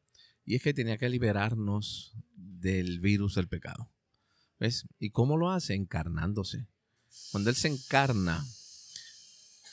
y 0.45 0.55
es 0.57 0.63
que 0.63 0.73
tenía 0.73 0.97
que 0.97 1.09
liberarnos 1.09 2.15
del 2.35 2.99
virus 3.01 3.35
del 3.35 3.49
pecado. 3.49 3.91
¿Ves? 4.59 4.87
¿Y 4.99 5.11
cómo 5.11 5.37
lo 5.37 5.51
hace? 5.51 5.75
Encarnándose. 5.75 6.67
Cuando 7.31 7.51
Él 7.51 7.57
se 7.57 7.69
encarna, 7.69 8.45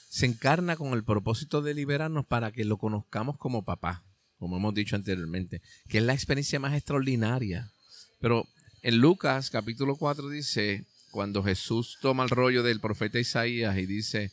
se 0.09 0.25
encarna 0.25 0.75
con 0.75 0.93
el 0.93 1.03
propósito 1.03 1.61
de 1.61 1.73
liberarnos 1.73 2.25
para 2.25 2.51
que 2.51 2.65
lo 2.65 2.77
conozcamos 2.77 3.37
como 3.37 3.63
papá, 3.63 4.03
como 4.39 4.58
hemos 4.58 4.73
dicho 4.73 4.95
anteriormente, 4.95 5.62
que 5.89 5.99
es 5.99 6.04
la 6.04 6.13
experiencia 6.13 6.60
más 6.60 6.73
extraordinaria. 6.73 7.71
Pero 8.19 8.47
en 8.82 8.97
Lucas 8.97 9.49
capítulo 9.49 9.97
4 9.97 10.30
dice, 10.30 10.86
cuando 11.12 11.43
Jesús 11.43 11.97
toma 12.02 12.23
el 12.23 12.30
rollo 12.30 12.63
del 12.63 12.80
profeta 12.80 13.19
Isaías 13.19 13.78
y 13.78 13.86
dice, 13.86 14.32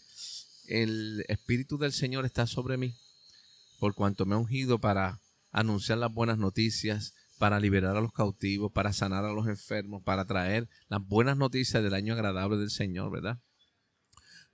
el 0.69 1.25
Espíritu 1.29 1.77
del 1.77 1.93
Señor 1.93 2.25
está 2.25 2.47
sobre 2.47 2.77
mí, 2.77 2.95
por 3.79 3.95
cuanto 3.95 4.25
me 4.25 4.37
ha 4.37 4.39
ungido 4.39 4.79
para 4.79 5.21
anunciar 5.51 5.99
las 5.99 6.13
buenas 6.13 6.39
noticias, 6.39 7.15
para 7.39 7.61
liberar 7.61 7.97
a 7.97 8.01
los 8.01 8.13
cautivos, 8.13 8.73
para 8.73 8.93
sanar 8.93 9.25
a 9.25 9.33
los 9.33 9.47
enfermos, 9.49 10.03
para 10.03 10.25
traer 10.25 10.69
las 10.89 11.05
buenas 11.07 11.37
noticias 11.37 11.83
del 11.83 11.95
año 11.95 12.15
agradable 12.15 12.57
del 12.57 12.71
Señor, 12.71 13.11
¿verdad? 13.11 13.41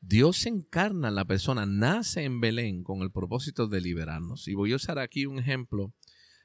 Dios 0.05 0.47
encarna 0.47 1.09
en 1.09 1.15
la 1.15 1.25
persona, 1.25 1.65
nace 1.65 2.25
en 2.25 2.41
Belén 2.41 2.83
con 2.83 3.03
el 3.03 3.13
propósito 3.13 3.69
de 3.69 3.81
liberarnos. 3.81 4.49
Y 4.49 4.55
voy 4.55 4.73
a 4.73 4.77
usar 4.77 4.99
aquí 4.99 5.27
un 5.27 5.39
ejemplo. 5.39 5.95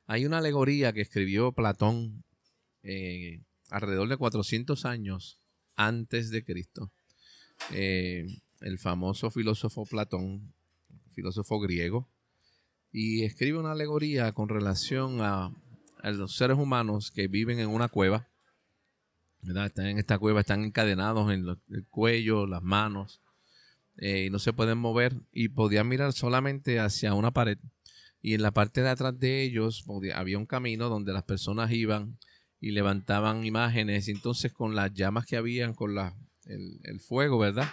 Hay 0.06 0.26
una 0.28 0.38
alegoría 0.38 0.94
que 0.94 1.02
escribió 1.02 1.52
Platón 1.52 2.24
eh, 2.84 3.42
alrededor 3.72 4.08
de 4.10 4.18
400 4.18 4.86
años 4.86 5.40
antes 5.76 6.30
de 6.30 6.46
Cristo. 6.46 6.92
Eh, 7.72 8.28
el 8.62 8.78
famoso 8.78 9.32
filósofo 9.32 9.86
Platón, 9.86 10.54
filósofo 11.14 11.60
griego, 11.60 12.08
y 12.92 13.24
escribe 13.24 13.58
una 13.58 13.72
alegoría 13.72 14.32
con 14.34 14.50
relación 14.50 15.20
a 15.22 15.52
los 16.04 16.36
seres 16.36 16.58
humanos 16.58 17.10
que 17.10 17.28
viven 17.28 17.60
en 17.60 17.70
una 17.70 17.88
cueva. 17.88 18.30
Están 19.42 19.88
en 19.88 19.98
esta 19.98 20.20
cueva, 20.20 20.42
están 20.42 20.64
encadenados 20.64 21.32
en 21.32 21.48
el 21.70 21.88
cuello, 21.90 22.46
las 22.46 22.62
manos, 22.62 23.20
eh, 23.98 24.26
y 24.26 24.30
no 24.30 24.40
se 24.40 24.54
pueden 24.54 24.78
mover, 24.78 25.16
y 25.32 25.50
podían 25.50 25.88
mirar 25.88 26.14
solamente 26.14 26.80
hacia 26.80 27.14
una 27.14 27.32
pared. 27.32 27.58
Y 28.22 28.34
en 28.34 28.42
la 28.42 28.52
parte 28.52 28.82
de 28.82 28.90
atrás 28.90 29.18
de 29.20 29.44
ellos 29.44 29.86
había 30.14 30.38
un 30.38 30.46
camino 30.46 30.90
donde 30.90 31.14
las 31.14 31.24
personas 31.24 31.72
iban 31.72 32.18
y 32.60 32.72
levantaban 32.72 33.46
imágenes. 33.46 34.08
Y 34.08 34.12
entonces 34.12 34.52
con 34.52 34.76
las 34.76 34.94
llamas 34.94 35.26
que 35.26 35.38
habían, 35.38 35.74
con 35.74 35.96
la, 35.96 36.16
el, 36.46 37.00
fuego, 37.00 37.38
¿verdad? 37.38 37.70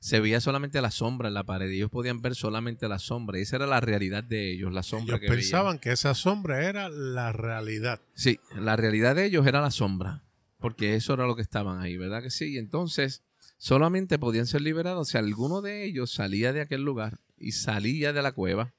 Se 0.00 0.20
veía 0.20 0.40
solamente 0.40 0.82
la 0.82 0.90
sombra 0.90 1.28
en 1.28 1.34
la 1.34 1.44
pared. 1.44 1.70
Ellos 1.70 1.90
podían 1.90 2.20
ver 2.20 2.34
solamente 2.34 2.88
la 2.88 2.98
sombra. 2.98 3.38
Y 3.38 3.42
esa 3.42 3.56
era 3.56 3.66
la 3.66 3.80
realidad 3.80 4.22
de 4.22 4.52
ellos, 4.52 4.72
la 4.72 4.82
sombra 4.82 5.16
ellos 5.16 5.30
pensaban 5.30 5.78
que 5.78 5.92
esa 5.92 6.14
sombra 6.14 6.68
era 6.68 6.88
la 6.88 7.32
realidad. 7.32 8.00
Sí, 8.14 8.38
la 8.56 8.76
realidad 8.76 9.14
de 9.14 9.26
ellos 9.26 9.46
era 9.46 9.60
la 9.60 9.70
sombra. 9.70 10.22
Porque 10.58 10.94
eso 10.94 11.14
era 11.14 11.26
lo 11.26 11.36
que 11.36 11.42
estaban 11.42 11.80
ahí, 11.80 11.96
¿verdad 11.96 12.22
que 12.22 12.30
sí? 12.30 12.54
Y 12.54 12.58
entonces 12.58 13.22
solamente 13.64 14.18
podían 14.18 14.46
ser 14.46 14.60
liberados 14.60 15.08
si 15.08 15.16
alguno 15.16 15.62
de 15.62 15.86
ellos 15.86 16.12
salía 16.12 16.52
de 16.52 16.60
aquel 16.60 16.82
lugar 16.82 17.20
y 17.38 17.52
salía 17.52 18.12
de 18.12 18.20
la 18.20 18.32
cueva, 18.32 18.74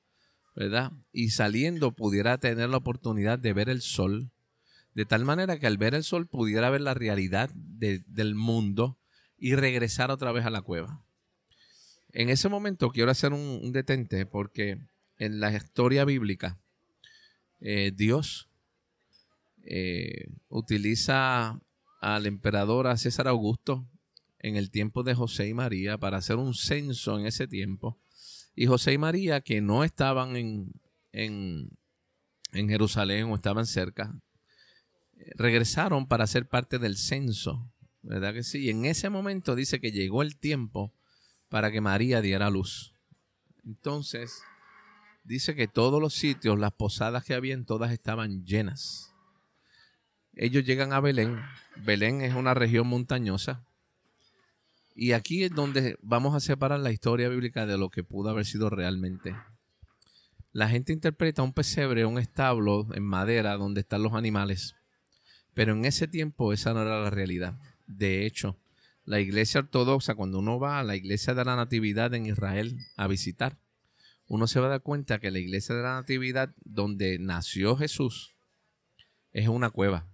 ¿verdad? 0.55 0.91
Y 1.11 1.31
saliendo 1.31 1.95
pudiera 1.95 2.37
tener 2.37 2.69
la 2.69 2.77
oportunidad 2.77 3.39
de 3.39 3.51
ver 3.53 3.69
el 3.69 3.81
sol 3.81 4.29
de 4.93 5.05
tal 5.05 5.25
manera 5.25 5.57
que 5.57 5.65
al 5.65 5.79
ver 5.79 5.95
el 5.95 6.03
sol 6.03 6.27
pudiera 6.27 6.69
ver 6.69 6.81
la 6.81 6.93
realidad 6.93 7.49
del 7.55 8.35
mundo 8.35 8.99
y 9.39 9.55
regresar 9.55 10.11
otra 10.11 10.31
vez 10.31 10.45
a 10.45 10.51
la 10.51 10.61
cueva. 10.61 11.03
En 12.13 12.29
ese 12.29 12.47
momento 12.47 12.91
quiero 12.91 13.09
hacer 13.09 13.33
un, 13.33 13.71
detente 13.71 14.27
porque 14.27 14.77
en 15.17 15.39
la 15.39 15.51
historia 15.51 16.05
bíblica 16.05 16.59
eh, 17.59 17.91
Dios 17.91 18.51
eh, 19.63 20.27
utiliza 20.47 21.59
al 22.01 22.27
emperador 22.27 22.85
a 22.85 22.97
César 22.97 23.27
Augusto 23.27 23.89
en 24.39 24.55
el 24.55 24.71
tiempo 24.71 25.03
de 25.03 25.15
José 25.15 25.47
y 25.47 25.53
María 25.53 25.97
para 25.97 26.17
hacer 26.17 26.37
un 26.37 26.53
censo 26.53 27.17
en 27.19 27.25
ese 27.25 27.47
tiempo. 27.47 27.99
Y 28.55 28.67
José 28.67 28.93
y 28.93 28.97
María, 28.97 29.41
que 29.41 29.61
no 29.61 29.83
estaban 29.83 30.35
en, 30.35 30.71
en, 31.11 31.69
en 32.53 32.69
Jerusalén 32.69 33.25
o 33.25 33.35
estaban 33.35 33.65
cerca, 33.65 34.13
regresaron 35.35 36.07
para 36.07 36.27
ser 36.27 36.47
parte 36.47 36.79
del 36.79 36.97
censo, 36.97 37.71
¿verdad 38.01 38.33
que 38.33 38.43
sí? 38.43 38.59
Y 38.59 38.69
en 38.69 38.85
ese 38.85 39.09
momento 39.09 39.55
dice 39.55 39.79
que 39.79 39.91
llegó 39.91 40.21
el 40.21 40.37
tiempo 40.37 40.93
para 41.49 41.71
que 41.71 41.81
María 41.81 42.21
diera 42.21 42.49
luz. 42.49 42.93
Entonces, 43.63 44.41
dice 45.23 45.55
que 45.55 45.67
todos 45.67 46.01
los 46.01 46.13
sitios, 46.13 46.59
las 46.59 46.73
posadas 46.73 47.23
que 47.23 47.33
habían, 47.33 47.65
todas 47.65 47.91
estaban 47.91 48.45
llenas. 48.45 49.13
Ellos 50.33 50.65
llegan 50.65 50.93
a 50.93 50.99
Belén. 50.99 51.41
Belén 51.77 52.21
es 52.21 52.35
una 52.35 52.53
región 52.53 52.87
montañosa. 52.87 53.65
Y 54.95 55.11
aquí 55.11 55.43
es 55.43 55.51
donde 55.51 55.97
vamos 56.01 56.33
a 56.33 56.39
separar 56.39 56.79
la 56.79 56.91
historia 56.91 57.27
bíblica 57.27 57.65
de 57.65 57.77
lo 57.77 57.89
que 57.89 58.05
pudo 58.05 58.29
haber 58.29 58.45
sido 58.45 58.69
realmente. 58.69 59.35
La 60.53 60.69
gente 60.69 60.93
interpreta 60.93 61.43
un 61.43 61.51
pesebre, 61.51 62.05
un 62.05 62.17
establo 62.17 62.87
en 62.93 63.03
madera 63.03 63.57
donde 63.57 63.81
están 63.81 64.03
los 64.03 64.13
animales. 64.13 64.73
Pero 65.53 65.73
en 65.73 65.83
ese 65.83 66.07
tiempo 66.07 66.53
esa 66.53 66.73
no 66.73 66.81
era 66.81 67.01
la 67.01 67.09
realidad. 67.09 67.59
De 67.87 68.25
hecho, 68.25 68.57
la 69.03 69.19
iglesia 69.19 69.59
ortodoxa, 69.59 70.15
cuando 70.15 70.39
uno 70.39 70.59
va 70.59 70.79
a 70.79 70.83
la 70.83 70.95
iglesia 70.95 71.33
de 71.33 71.43
la 71.43 71.57
Natividad 71.57 72.13
en 72.13 72.25
Israel 72.25 72.77
a 72.95 73.07
visitar, 73.07 73.57
uno 74.27 74.47
se 74.47 74.61
va 74.61 74.67
a 74.67 74.69
dar 74.69 74.81
cuenta 74.81 75.19
que 75.19 75.29
la 75.29 75.39
iglesia 75.39 75.75
de 75.75 75.83
la 75.83 75.95
Natividad, 75.95 76.55
donde 76.63 77.19
nació 77.19 77.75
Jesús, 77.75 78.33
es 79.33 79.49
una 79.49 79.71
cueva. 79.71 80.07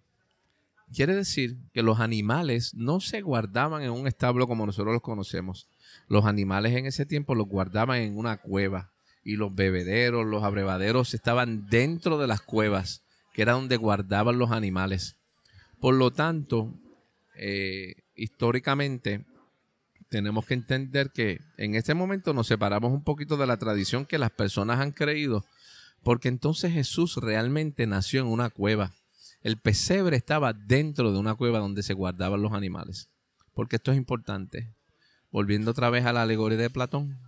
Quiere 0.94 1.16
decir 1.16 1.58
que 1.74 1.84
los 1.84 2.00
animales 2.00 2.74
no 2.74 3.00
se 3.00 3.22
guardaban 3.22 3.82
en 3.84 3.92
un 3.92 4.08
establo 4.08 4.48
como 4.48 4.66
nosotros 4.66 4.94
los 4.94 5.02
conocemos. 5.02 5.68
Los 6.08 6.26
animales 6.26 6.76
en 6.76 6.86
ese 6.86 7.06
tiempo 7.06 7.34
los 7.34 7.48
guardaban 7.48 8.00
en 8.00 8.18
una 8.18 8.38
cueva 8.38 8.92
y 9.24 9.36
los 9.36 9.54
bebederos, 9.54 10.26
los 10.26 10.44
abrevaderos 10.44 11.14
estaban 11.14 11.68
dentro 11.68 12.18
de 12.18 12.28
las 12.28 12.42
cuevas, 12.42 13.04
que 13.34 13.44
era 13.44 13.54
donde 13.54 13.78
guardaban 13.78 14.38
los 14.38 14.52
animales. 14.52 15.16
Por 15.80 15.96
lo 15.96 16.12
tanto, 16.12 16.74
eh, 17.38 17.96
históricamente 18.16 19.26
tenemos 20.10 20.46
que 20.46 20.56
entender 20.56 21.12
que 21.12 21.40
en 21.58 21.76
este 21.76 21.94
momento 21.94 22.34
nos 22.34 22.48
separamos 22.48 22.92
un 22.92 23.04
poquito 23.04 23.38
de 23.38 23.48
la 23.48 23.58
tradición 23.58 24.06
que 24.06 24.18
las 24.18 24.32
personas 24.32 24.80
han 24.80 24.92
creído, 24.92 25.46
porque 26.04 26.28
entonces 26.28 26.74
Jesús 26.74 27.16
realmente 27.16 27.88
nació 27.88 28.22
en 28.22 28.28
una 28.28 28.50
cueva. 28.50 28.94
El 29.42 29.58
pesebre 29.58 30.18
estaba 30.18 30.54
dentro 30.54 31.12
de 31.12 31.20
una 31.20 31.36
cueva 31.36 31.60
donde 31.60 31.84
se 31.84 31.94
guardaban 31.94 32.42
los 32.42 32.54
animales. 32.54 33.10
Porque 33.54 33.78
esto 33.78 33.92
es 33.92 33.98
importante. 33.98 34.74
Volviendo 35.32 35.72
otra 35.72 35.90
vez 35.90 36.06
a 36.06 36.14
la 36.14 36.22
alegoría 36.22 36.58
de 36.58 36.70
Platón. 36.70 37.20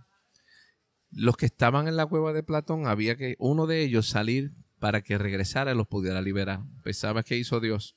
Los 1.10 1.36
que 1.36 1.46
estaban 1.46 1.88
en 1.88 1.96
la 1.96 2.06
cueva 2.06 2.32
de 2.32 2.42
Platón, 2.42 2.86
había 2.86 3.16
que 3.16 3.36
uno 3.38 3.66
de 3.66 3.82
ellos 3.82 4.08
salir 4.08 4.52
para 4.78 5.02
que 5.02 5.18
regresara 5.18 5.72
y 5.72 5.76
los 5.76 5.86
pudiera 5.86 6.20
liberar. 6.20 6.62
Pensaba 6.82 7.22
que 7.22 7.36
hizo 7.36 7.60
Dios 7.60 7.96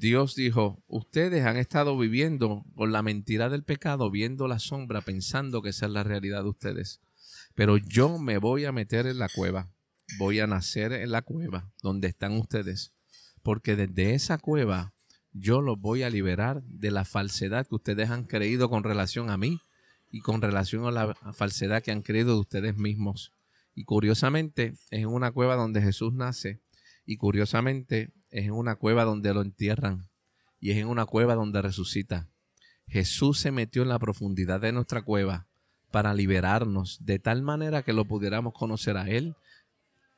Dios 0.00 0.34
dijo, 0.34 0.82
ustedes 0.86 1.44
han 1.44 1.58
estado 1.58 1.98
viviendo 1.98 2.64
con 2.74 2.90
la 2.90 3.02
mentira 3.02 3.50
del 3.50 3.64
pecado, 3.64 4.10
viendo 4.10 4.48
la 4.48 4.58
sombra, 4.58 5.02
pensando 5.02 5.60
que 5.60 5.68
esa 5.68 5.84
es 5.84 5.92
la 5.92 6.04
realidad 6.04 6.42
de 6.42 6.48
ustedes. 6.48 7.02
Pero 7.54 7.76
yo 7.76 8.18
me 8.18 8.38
voy 8.38 8.64
a 8.64 8.72
meter 8.72 9.06
en 9.06 9.18
la 9.18 9.28
cueva, 9.28 9.70
voy 10.18 10.40
a 10.40 10.46
nacer 10.46 10.92
en 10.92 11.10
la 11.10 11.20
cueva 11.20 11.70
donde 11.82 12.08
están 12.08 12.32
ustedes, 12.38 12.94
porque 13.42 13.76
desde 13.76 14.14
esa 14.14 14.38
cueva 14.38 14.92
yo 15.32 15.60
los 15.60 15.80
voy 15.80 16.02
a 16.02 16.10
liberar 16.10 16.62
de 16.62 16.90
la 16.90 17.04
falsedad 17.04 17.66
que 17.66 17.76
ustedes 17.76 18.10
han 18.10 18.24
creído 18.24 18.68
con 18.68 18.82
relación 18.82 19.30
a 19.30 19.36
mí 19.36 19.60
y 20.10 20.20
con 20.20 20.42
relación 20.42 20.86
a 20.86 20.90
la 20.90 21.14
falsedad 21.32 21.82
que 21.82 21.92
han 21.92 22.02
creído 22.02 22.34
de 22.34 22.40
ustedes 22.40 22.76
mismos. 22.76 23.32
Y 23.74 23.84
curiosamente 23.84 24.74
es 24.90 25.00
en 25.00 25.06
una 25.06 25.30
cueva 25.30 25.54
donde 25.54 25.80
Jesús 25.80 26.12
nace 26.12 26.60
y 27.06 27.16
curiosamente 27.16 28.10
es 28.30 28.44
en 28.44 28.52
una 28.52 28.76
cueva 28.76 29.04
donde 29.04 29.32
lo 29.32 29.42
entierran 29.42 30.08
y 30.58 30.72
es 30.72 30.78
en 30.78 30.88
una 30.88 31.06
cueva 31.06 31.34
donde 31.34 31.62
resucita. 31.62 32.28
Jesús 32.88 33.38
se 33.38 33.52
metió 33.52 33.82
en 33.82 33.88
la 33.88 34.00
profundidad 34.00 34.60
de 34.60 34.72
nuestra 34.72 35.02
cueva 35.02 35.46
para 35.92 36.12
liberarnos 36.12 36.98
de 37.04 37.18
tal 37.18 37.42
manera 37.42 37.82
que 37.82 37.92
lo 37.92 38.04
pudiéramos 38.04 38.52
conocer 38.52 38.96
a 38.96 39.08
Él 39.08 39.36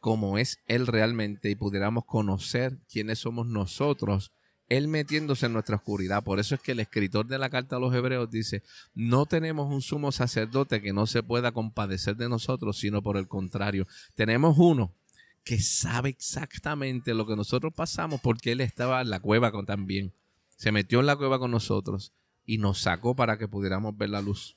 como 0.03 0.37
es 0.37 0.59
Él 0.67 0.89
realmente 0.89 1.49
y 1.49 1.55
pudiéramos 1.55 2.05
conocer 2.05 2.77
quiénes 2.91 3.21
somos 3.21 3.47
nosotros, 3.47 4.33
Él 4.69 4.89
metiéndose 4.89 5.47
en 5.47 5.53
nuestra 5.53 5.77
oscuridad. 5.77 6.25
Por 6.25 6.41
eso 6.41 6.57
es 6.57 6.61
que 6.61 6.73
el 6.73 6.81
escritor 6.81 7.29
de 7.29 7.39
la 7.39 7.51
carta 7.51 7.77
a 7.77 7.79
los 7.79 7.95
Hebreos 7.95 8.29
dice, 8.29 8.65
no 8.95 9.27
tenemos 9.27 9.73
un 9.73 9.81
sumo 9.81 10.11
sacerdote 10.11 10.83
que 10.83 10.93
no 10.93 11.07
se 11.07 11.23
pueda 11.23 11.53
compadecer 11.53 12.17
de 12.17 12.29
nosotros, 12.29 12.79
sino 12.81 13.01
por 13.01 13.17
el 13.17 13.29
contrario, 13.29 13.87
tenemos 14.17 14.59
uno 14.59 14.93
que 15.45 15.61
sabe 15.61 16.09
exactamente 16.09 17.15
lo 17.15 17.25
que 17.25 17.37
nosotros 17.37 17.73
pasamos 17.73 18.21
porque 18.21 18.51
Él 18.51 18.61
estaba 18.61 19.03
en 19.03 19.11
la 19.11 19.21
cueva 19.21 19.53
con, 19.53 19.67
también. 19.67 20.13
Se 20.57 20.73
metió 20.73 20.99
en 20.99 21.07
la 21.07 21.15
cueva 21.15 21.39
con 21.39 21.53
nosotros 21.53 22.13
y 22.45 22.59
nos 22.59 22.81
sacó 22.81 23.15
para 23.15 23.39
que 23.39 23.47
pudiéramos 23.47 23.97
ver 23.97 24.11
la 24.11 24.21
luz. 24.21 24.57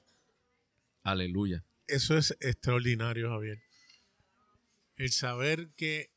Aleluya. 1.03 1.63
Eso 1.85 2.17
es 2.17 2.35
extraordinario, 2.39 3.29
Javier. 3.29 3.64
El 4.95 5.11
saber 5.11 5.69
que 5.75 6.11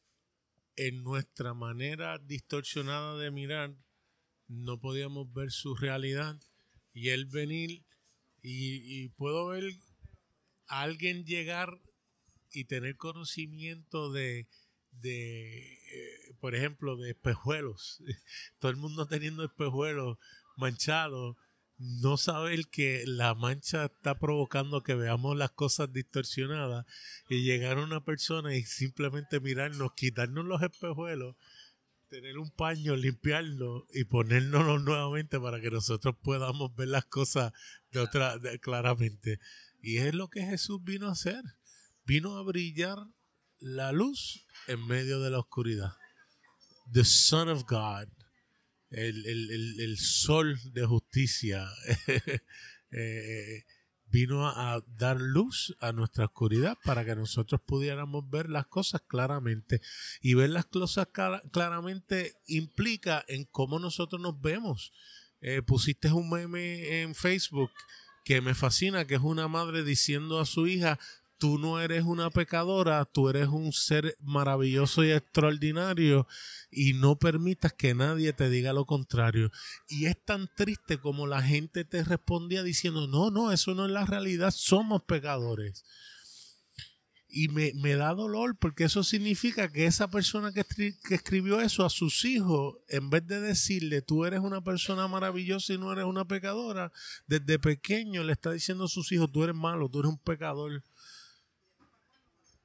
en 0.77 1.03
nuestra 1.03 1.55
manera 1.55 2.19
distorsionada 2.19 3.19
de 3.19 3.31
mirar 3.31 3.75
no 4.47 4.81
podíamos 4.81 5.33
ver 5.33 5.51
su 5.51 5.75
realidad 5.75 6.41
y 6.93 7.09
él 7.11 7.27
venir 7.27 7.85
y, 8.41 9.09
puedo 9.11 9.49
ver 9.49 9.65
a 10.69 10.83
alguien 10.83 11.25
llegar 11.27 11.81
y 12.51 12.65
tener 12.65 12.97
conocimiento 12.97 14.13
de, 14.13 14.47
de 14.93 15.75
eh, 15.75 16.35
por 16.41 16.55
ejemplo, 16.55 16.97
de 16.97 17.11
espejuelos. 17.11 18.03
Todo 18.59 18.71
el 18.71 18.77
mundo 18.77 19.07
teniendo 19.07 19.45
espejuelos 19.45 20.19
manchados. 20.57 21.37
No 21.79 22.17
saber 22.17 22.67
que 22.71 23.05
la 23.07 23.35
mancha 23.35 23.85
está 23.87 24.19
provocando 24.19 24.83
que 24.83 24.95
veamos 24.95 25.37
las 25.37 25.53
cosas 25.53 25.93
distorsionadas 25.93 26.87
y 27.29 27.43
llegar 27.43 27.79
a 27.79 27.85
una 27.85 28.05
persona 28.05 28.57
y 28.57 28.63
simplemente 28.65 29.41
mirarnos, 29.41 29.93
quitarnos 29.95 30.45
los 30.45 30.61
espejuelos, 30.63 31.37
tener 32.09 32.39
un 32.39 32.51
paño, 32.51 32.97
limpiarlo 32.97 33.87
y 33.93 34.05
ponérnoslo 34.05 34.81
nuevamente 34.81 35.39
para 35.39 35.61
que 35.61 35.71
nosotros 35.71 36.17
podamos 36.21 36.75
ver 36.75 36.89
las 36.89 37.05
cosas 37.05 37.53
de 37.93 38.01
otra 38.01 38.39
claramente. 38.61 39.39
Y 39.81 39.99
es 39.99 40.15
lo 40.15 40.29
que 40.29 40.43
Jesús 40.43 40.83
vino 40.83 41.09
a 41.09 41.13
hacer 41.13 41.43
vino 42.09 42.39
a 42.39 42.43
brillar 42.43 42.97
la 43.59 43.93
luz 43.93 44.47
en 44.67 44.87
medio 44.87 45.21
de 45.21 45.29
la 45.29 45.41
oscuridad. 45.41 45.93
The 46.91 47.05
Son 47.05 47.51
of 47.51 47.65
God, 47.69 48.09
el, 48.91 49.97
sol 49.99 50.59
de 50.73 50.87
justicia, 50.87 51.69
eh, 52.91 53.65
vino 54.07 54.49
a, 54.49 54.83
dar 54.87 55.21
luz 55.21 55.77
a 55.81 55.93
nuestra 55.93 56.27
oscuridad 56.27 56.77
para 56.85 57.05
que 57.05 57.15
nosotros 57.15 57.61
pudiéramos 57.67 58.29
ver 58.29 58.49
las 58.49 58.67
cosas 58.67 59.03
claramente. 59.07 59.81
Y 60.21 60.35
ver 60.35 60.51
las 60.51 60.67
cosas 60.67 61.09
claramente 61.53 62.35
implica 62.47 63.25
en 63.29 63.45
cómo 63.45 63.79
nosotros 63.79 64.21
nos 64.21 64.41
vemos. 64.41 64.93
Eh, 65.41 65.63
pusiste 65.63 66.11
un 66.13 66.31
meme 66.31 67.03
en 67.03 67.15
Facebook 67.15 67.71
que 68.25 68.41
me 68.41 68.55
fascina, 68.55 69.07
que 69.07 69.15
es 69.15 69.21
una 69.23 69.49
madre 69.49 69.85
diciendo 69.85 70.41
a 70.41 70.47
su 70.47 70.67
hija, 70.67 70.99
tú 71.39 71.59
no 71.59 71.81
eres 71.81 72.05
una 72.05 72.31
pecadora, 72.31 73.05
tú 73.05 73.29
eres 73.29 73.49
un 73.49 73.73
ser 73.73 74.17
maravilloso 74.21 75.05
y 75.05 75.13
extraordinario 75.13 76.27
y 76.71 76.93
no 76.95 77.19
permitas 77.19 77.73
que 77.73 77.95
nadie 77.95 78.33
te 78.33 78.51
diga 78.51 78.73
lo 78.73 78.85
contrario. 78.85 79.51
Y 79.89 80.07
es 80.07 80.23
tan 80.25 80.49
triste 80.55 80.99
como 80.99 81.27
la 81.27 81.43
gente 81.43 81.85
te 81.85 82.03
respondía 82.05 82.63
diciendo, 82.63 83.07
no, 83.07 83.31
no, 83.31 83.53
eso 83.53 83.75
no 83.75 83.87
es 83.87 83.93
la 83.93 84.05
realidad, 84.05 84.53
somos 84.55 85.03
pecadores. 85.05 85.85
Y 87.31 87.49
me, 87.49 87.95
da 87.95 88.15
dolor 88.15 88.57
porque 88.59 88.85
eso 88.85 89.05
significa 89.05 89.69
que 89.69 89.85
esa 89.85 90.11
persona 90.11 90.51
que, 90.51 90.65
que, 90.65 91.15
escribió 91.15 91.61
eso 91.61 91.85
a 91.85 91.91
sus 91.91 92.25
hijos, 92.25 92.77
en 92.89 93.11
vez 93.11 93.27
de 93.27 93.39
decirle 93.41 94.01
tú 94.01 94.25
eres 94.25 94.41
una 94.41 94.65
persona 94.65 95.07
maravillosa 95.09 95.75
y 95.75 95.79
no 95.79 95.93
eres 95.93 96.07
una 96.07 96.25
pecadora, 96.25 96.91
desde 97.27 97.59
pequeño 97.59 98.25
le 98.25 98.33
está 98.33 98.53
diciendo 98.53 98.85
a 98.85 98.89
sus 98.89 99.13
hijos 99.13 99.31
tú 99.31 99.45
eres 99.45 99.55
malo, 99.55 99.91
tú 99.91 100.01
eres 100.01 100.11
un 100.11 100.19
pecador. 100.19 100.83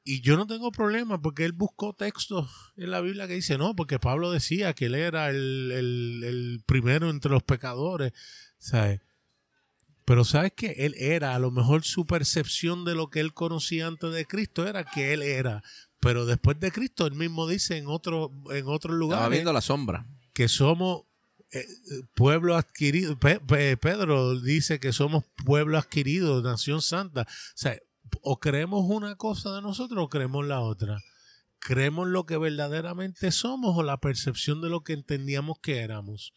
Y 0.05 0.21
yo 0.21 0.35
no 0.35 0.45
tengo 0.45 0.71
problema 0.71 1.21
porque 1.21 1.45
él 1.45 1.53
buscó 1.53 1.93
textos 1.93 2.73
en 2.75 2.91
la 2.91 2.99
Biblia 2.99 3.27
que 3.27 3.35
dice, 3.35 3.57
no, 3.57 3.75
porque 3.75 3.99
Pablo 3.99 4.31
decía 4.31 4.73
que 4.73 4.87
él 4.87 4.95
era 4.95 5.29
el, 5.29 6.61
primero 6.65 7.09
entre 7.09 7.31
los 7.31 7.43
pecadores, 7.43 8.11
¿sabes? 8.57 8.99
Pero 10.03 10.25
sabes 10.25 10.51
que 10.53 10.71
él 10.79 10.95
era, 10.97 11.35
a 11.35 11.39
lo 11.39 11.51
mejor 11.51 11.83
su 11.83 12.05
percepción 12.05 12.83
de 12.83 12.95
lo 12.95 13.09
que 13.09 13.21
él 13.21 13.33
conocía 13.33 13.87
antes 13.87 14.11
de 14.11 14.25
Cristo 14.25 14.67
era 14.67 14.83
que 14.83 15.13
él 15.13 15.21
era. 15.21 15.63
Pero 16.01 16.25
después 16.25 16.59
de 16.59 16.73
Cristo, 16.73 17.07
él 17.07 17.13
mismo 17.13 17.47
dice 17.47 17.77
en 17.77 17.87
otro, 17.87 18.33
en 18.51 18.67
otro 18.67 18.93
lugar. 18.93 19.19
Estaba 19.19 19.29
viendo 19.29 19.53
la 19.53 19.61
sombra. 19.61 20.05
Que 20.33 20.49
somos 20.49 21.03
eh, 21.53 21.65
pueblo 22.13 22.57
adquirido. 22.57 23.17
Pedro 23.17 24.37
dice 24.41 24.81
que 24.81 24.91
somos 24.91 25.23
pueblo 25.45 25.77
adquirido, 25.77 26.41
nación 26.41 26.81
santa. 26.81 27.21
O 27.21 27.55
sea, 27.55 27.79
o 28.23 28.39
creemos 28.39 28.85
una 28.87 29.15
cosa 29.15 29.53
de 29.53 29.61
nosotros 29.61 30.03
o 30.03 30.09
creemos 30.09 30.45
la 30.47 30.61
otra. 30.61 30.99
¿Creemos 31.59 32.07
lo 32.07 32.25
que 32.25 32.37
verdaderamente 32.37 33.31
somos 33.31 33.77
o 33.77 33.83
la 33.83 33.99
percepción 33.99 34.61
de 34.61 34.69
lo 34.69 34.83
que 34.83 34.93
entendíamos 34.93 35.59
que 35.61 35.79
éramos? 35.79 36.33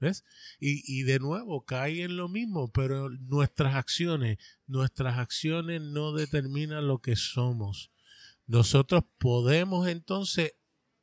¿Ves? 0.00 0.24
Y, 0.60 0.82
y, 0.86 1.02
de 1.02 1.18
nuevo 1.18 1.64
cae 1.64 2.02
en 2.02 2.16
lo 2.16 2.28
mismo, 2.28 2.70
pero 2.70 3.08
nuestras 3.10 3.74
acciones, 3.74 4.38
nuestras 4.66 5.18
acciones 5.18 5.80
no 5.80 6.12
determinan 6.12 6.86
lo 6.86 7.00
que 7.00 7.16
somos. 7.16 7.90
Nosotros 8.46 9.04
podemos 9.18 9.88
entonces 9.88 10.54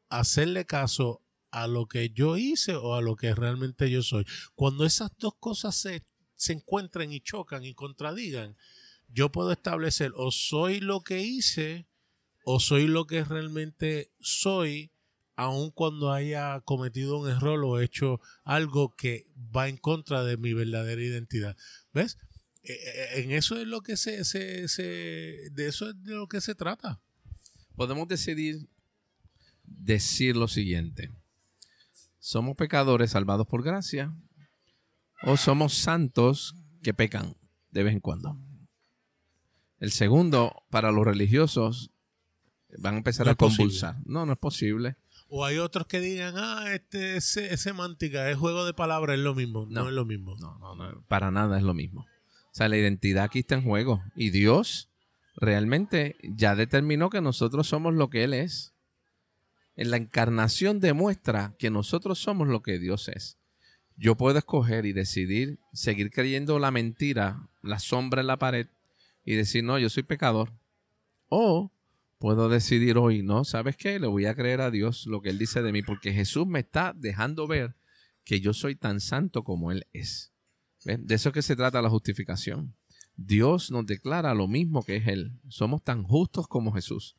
hacerle 0.10 0.66
caso 0.66 1.22
a 1.52 1.68
lo 1.68 1.88
que 1.88 2.10
yo 2.10 2.38
hice 2.38 2.76
o 2.76 2.96
a 2.96 3.02
lo 3.02 3.16
que 3.16 3.36
realmente 3.36 3.90
yo 3.90 4.02
soy. 4.02 4.26
Cuando 4.56 4.86
esas 4.86 5.12
dos 5.18 5.36
cosas 5.40 5.76
se, 5.76 6.06
se 6.36 6.54
encuentran 6.54 7.12
y 7.12 7.22
chocan 7.22 7.66
y 7.66 7.74
contradigan, 7.74 8.56
yo 9.08 9.32
puedo 9.32 9.52
establecer 9.52 10.12
o 10.16 10.32
soy 10.32 10.80
lo 10.80 11.02
que 11.02 11.22
hice 11.22 11.88
o 12.46 12.60
soy 12.60 12.88
lo 12.88 13.08
que 13.08 13.24
realmente 13.24 14.12
soy, 14.20 14.92
aun 15.36 15.72
cuando 15.72 16.14
haya 16.14 16.62
cometido 16.62 17.20
un 17.20 17.30
error 17.30 17.64
o 17.66 17.82
hecho 17.82 18.22
algo 18.44 18.96
que 18.96 19.28
va 19.36 19.68
en 19.68 19.78
contra 19.78 20.24
de 20.24 20.38
mi 20.38 20.54
verdadera 20.54 21.02
identidad. 21.02 21.58
¿Ves? 21.92 22.18
E, 22.64 22.74
e, 22.74 23.22
en 23.24 23.32
eso 23.32 23.60
es 23.60 23.68
lo 23.68 23.82
que 23.82 23.98
se, 23.98 24.24
se, 24.26 24.68
se 24.68 24.84
de 25.52 25.68
eso 25.68 25.90
es 25.90 26.04
de 26.04 26.14
lo 26.14 26.28
que 26.28 26.40
se 26.40 26.56
trata. 26.56 27.02
Podemos 27.76 28.08
decidir 28.08 28.70
decir 29.64 30.36
lo 30.36 30.48
siguiente. 30.48 31.12
¿Somos 32.20 32.56
pecadores 32.56 33.12
salvados 33.12 33.48
por 33.48 33.64
gracia 33.64 34.16
o 35.24 35.36
somos 35.36 35.74
santos 35.74 36.56
que 36.84 36.94
pecan 36.94 37.36
de 37.72 37.84
vez 37.84 37.94
en 37.94 38.00
cuando? 38.00 38.45
El 39.86 39.92
segundo, 39.92 40.64
para 40.72 40.92
los 40.92 41.06
religiosos, 41.06 41.92
van 42.80 42.96
a 42.96 42.98
empezar 42.98 43.30
a 43.30 43.36
convulsar. 43.36 43.98
No, 44.04 44.26
no 44.26 44.34
es 44.34 44.40
posible. 44.40 44.96
O 45.30 45.46
hay 45.46 45.60
otros 45.60 45.86
que 45.86 46.00
digan, 46.00 46.34
ah, 46.38 46.74
este 46.74 47.18
es, 47.18 47.38
semántica, 47.58 48.32
es 48.32 48.36
juego 48.36 48.66
de 48.66 48.74
palabras, 48.74 49.16
es 49.16 49.24
lo 49.24 49.36
mismo. 49.36 49.68
No, 49.70 49.88
es 49.88 49.94
lo 49.94 50.04
mismo. 50.04 50.38
No, 50.40 50.58
no, 50.58 50.74
no, 50.74 51.04
para 51.08 51.30
nada 51.30 51.60
es 51.60 51.64
lo 51.64 51.76
mismo. 51.76 52.02
O 52.02 52.50
sea, 52.50 52.68
la 52.68 52.78
identidad 52.78 53.26
aquí 53.26 53.42
está 53.42 53.54
en 53.54 53.62
juego. 53.62 54.02
Y 54.16 54.32
Dios 54.32 54.90
realmente 55.36 56.16
ya 56.24 56.56
determinó 56.56 57.12
que 57.12 57.22
nosotros 57.22 57.68
somos 57.68 57.94
lo 57.94 58.10
que 58.10 58.24
Él 58.24 58.34
es. 58.34 58.74
En 59.76 59.92
la 59.92 59.98
encarnación 59.98 60.80
demuestra 60.80 61.54
que 61.60 61.70
nosotros 61.70 62.18
somos 62.18 62.48
lo 62.48 62.64
que 62.64 62.80
Dios 62.80 63.08
es. 63.08 63.38
Yo 63.98 64.16
puedo 64.16 64.40
escoger 64.40 64.88
y 64.88 64.94
decidir 64.94 65.60
seguir 65.74 66.10
creyendo 66.10 66.58
la 66.58 66.72
mentira, 66.72 67.48
la 67.62 67.78
sombra 67.78 68.22
en 68.22 68.28
la 68.28 68.40
pared, 68.40 68.66
y 69.26 69.36
decir, 69.36 69.64
no, 69.64 69.80
yo 69.80 69.90
soy 69.90 70.04
pecador. 70.04 70.54
O 71.28 71.72
puedo 72.20 72.48
decidir 72.48 72.98
hoy, 72.98 73.24
no, 73.24 73.44
¿sabes 73.44 73.76
qué? 73.76 74.00
Le 74.00 74.08
voy 74.08 74.26
a 74.26 74.36
creer 74.36 74.62
a 74.62 74.72
Dios 74.72 75.06
lo 75.08 75.22
que 75.22 75.30
Él 75.30 75.38
dice 75.38 75.62
de 75.62 75.72
mí, 75.72 75.82
porque 75.82 76.14
Jesús 76.14 76.48
me 76.48 76.60
está 76.60 76.94
dejando 76.96 77.48
ver 77.48 77.76
que 78.24 78.40
yo 78.40 78.54
soy 78.54 78.76
tan 78.76 79.00
santo 79.02 79.44
como 79.44 79.72
Él 79.72 79.86
es. 79.92 80.32
De 80.84 81.16
eso 81.16 81.30
es 81.30 81.34
que 81.34 81.42
se 81.42 81.56
trata 81.56 81.82
la 81.82 81.90
justificación. 81.90 82.76
Dios 83.18 83.72
nos 83.72 83.86
declara 83.86 84.34
lo 84.34 84.48
mismo 84.48 84.84
que 84.84 84.98
es 84.98 85.08
Él. 85.08 85.40
Somos 85.48 85.84
tan 85.84 86.04
justos 86.04 86.48
como 86.48 86.72
Jesús. 86.72 87.16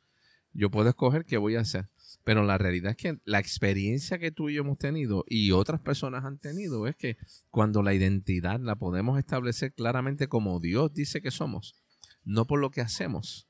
Yo 0.53 0.71
puedo 0.71 0.89
escoger 0.89 1.25
qué 1.25 1.37
voy 1.37 1.55
a 1.55 1.61
hacer. 1.61 1.89
Pero 2.23 2.43
la 2.43 2.57
realidad 2.57 2.91
es 2.91 2.97
que 2.97 3.19
la 3.25 3.39
experiencia 3.39 4.17
que 4.17 4.31
tú 4.31 4.49
y 4.49 4.55
yo 4.55 4.61
hemos 4.61 4.77
tenido 4.77 5.25
y 5.27 5.51
otras 5.51 5.81
personas 5.81 6.23
han 6.25 6.39
tenido 6.39 6.87
es 6.87 6.95
que 6.95 7.17
cuando 7.49 7.83
la 7.83 7.93
identidad 7.93 8.59
la 8.59 8.75
podemos 8.75 9.19
establecer 9.19 9.73
claramente 9.73 10.27
como 10.27 10.59
Dios 10.59 10.93
dice 10.93 11.21
que 11.21 11.31
somos, 11.31 11.75
no 12.27 12.45
por 12.45 12.59
lo 12.59 12.71
que 12.71 12.81
hacemos. 12.81 13.47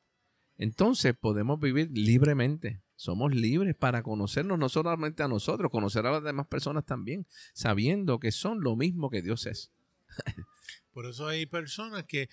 Entonces 0.58 1.16
podemos 1.18 1.60
vivir 1.60 1.90
libremente. 1.92 2.82
Somos 2.96 3.34
libres 3.36 3.76
para 3.76 4.02
conocernos 4.02 4.58
no 4.58 4.70
solamente 4.70 5.24
a 5.24 5.28
nosotros, 5.28 5.72
conocer 5.72 6.06
a 6.06 6.12
las 6.12 6.24
demás 6.24 6.48
personas 6.48 6.86
también, 6.86 7.28
sabiendo 7.54 8.20
que 8.20 8.32
son 8.32 8.62
lo 8.62 8.76
mismo 8.76 9.10
que 9.10 9.22
Dios 9.22 9.46
es. 9.46 9.72
Por 10.94 11.06
eso 11.08 11.28
hay 11.28 11.46
personas 11.46 12.06
que 12.06 12.30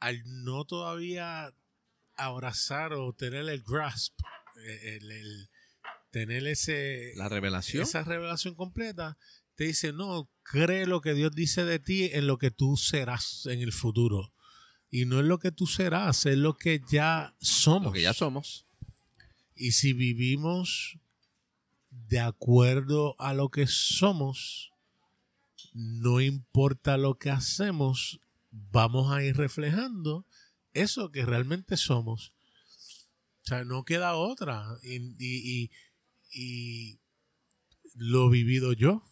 al 0.00 0.22
no 0.24 0.64
todavía 0.64 1.54
abrazar 2.16 2.92
o 2.92 3.12
tener 3.14 3.48
el 3.48 3.62
grasp, 3.62 4.18
eh, 4.66 4.98
el, 5.00 5.48
tener 6.10 6.46
ese 6.46 7.12
la 7.16 7.28
revelación, 7.28 7.84
esa 7.84 8.04
revelación 8.04 8.54
completa, 8.54 9.16
te 9.54 9.64
dice 9.64 9.92
no 9.92 10.30
cree 10.42 10.86
lo 10.86 11.00
que 11.00 11.14
Dios 11.14 11.32
dice 11.32 11.64
de 11.64 11.78
ti 11.78 12.10
en 12.12 12.26
lo 12.26 12.36
que 12.36 12.50
tú 12.50 12.76
serás 12.76 13.46
en 13.46 13.60
el 13.60 13.72
futuro. 13.72 14.32
Y 14.94 15.06
no 15.06 15.20
es 15.20 15.24
lo 15.24 15.38
que 15.38 15.50
tú 15.50 15.66
serás, 15.66 16.26
es 16.26 16.36
lo 16.36 16.58
que 16.58 16.82
ya 16.86 17.34
somos. 17.40 17.86
Lo 17.86 17.92
que 17.92 18.02
ya 18.02 18.12
somos. 18.12 18.66
Y 19.56 19.72
si 19.72 19.94
vivimos 19.94 20.98
de 21.88 22.20
acuerdo 22.20 23.16
a 23.18 23.32
lo 23.32 23.48
que 23.48 23.66
somos, 23.66 24.70
no 25.72 26.20
importa 26.20 26.98
lo 26.98 27.18
que 27.18 27.30
hacemos, 27.30 28.20
vamos 28.50 29.10
a 29.10 29.24
ir 29.24 29.34
reflejando 29.34 30.26
eso 30.74 31.10
que 31.10 31.24
realmente 31.24 31.78
somos. 31.78 32.34
O 33.42 33.46
sea, 33.46 33.64
no 33.64 33.84
queda 33.84 34.14
otra. 34.14 34.76
Y, 34.82 35.70
y, 36.30 36.98
lo 37.94 38.26
he 38.26 38.30
vivido 38.30 38.74
yo. 38.74 39.02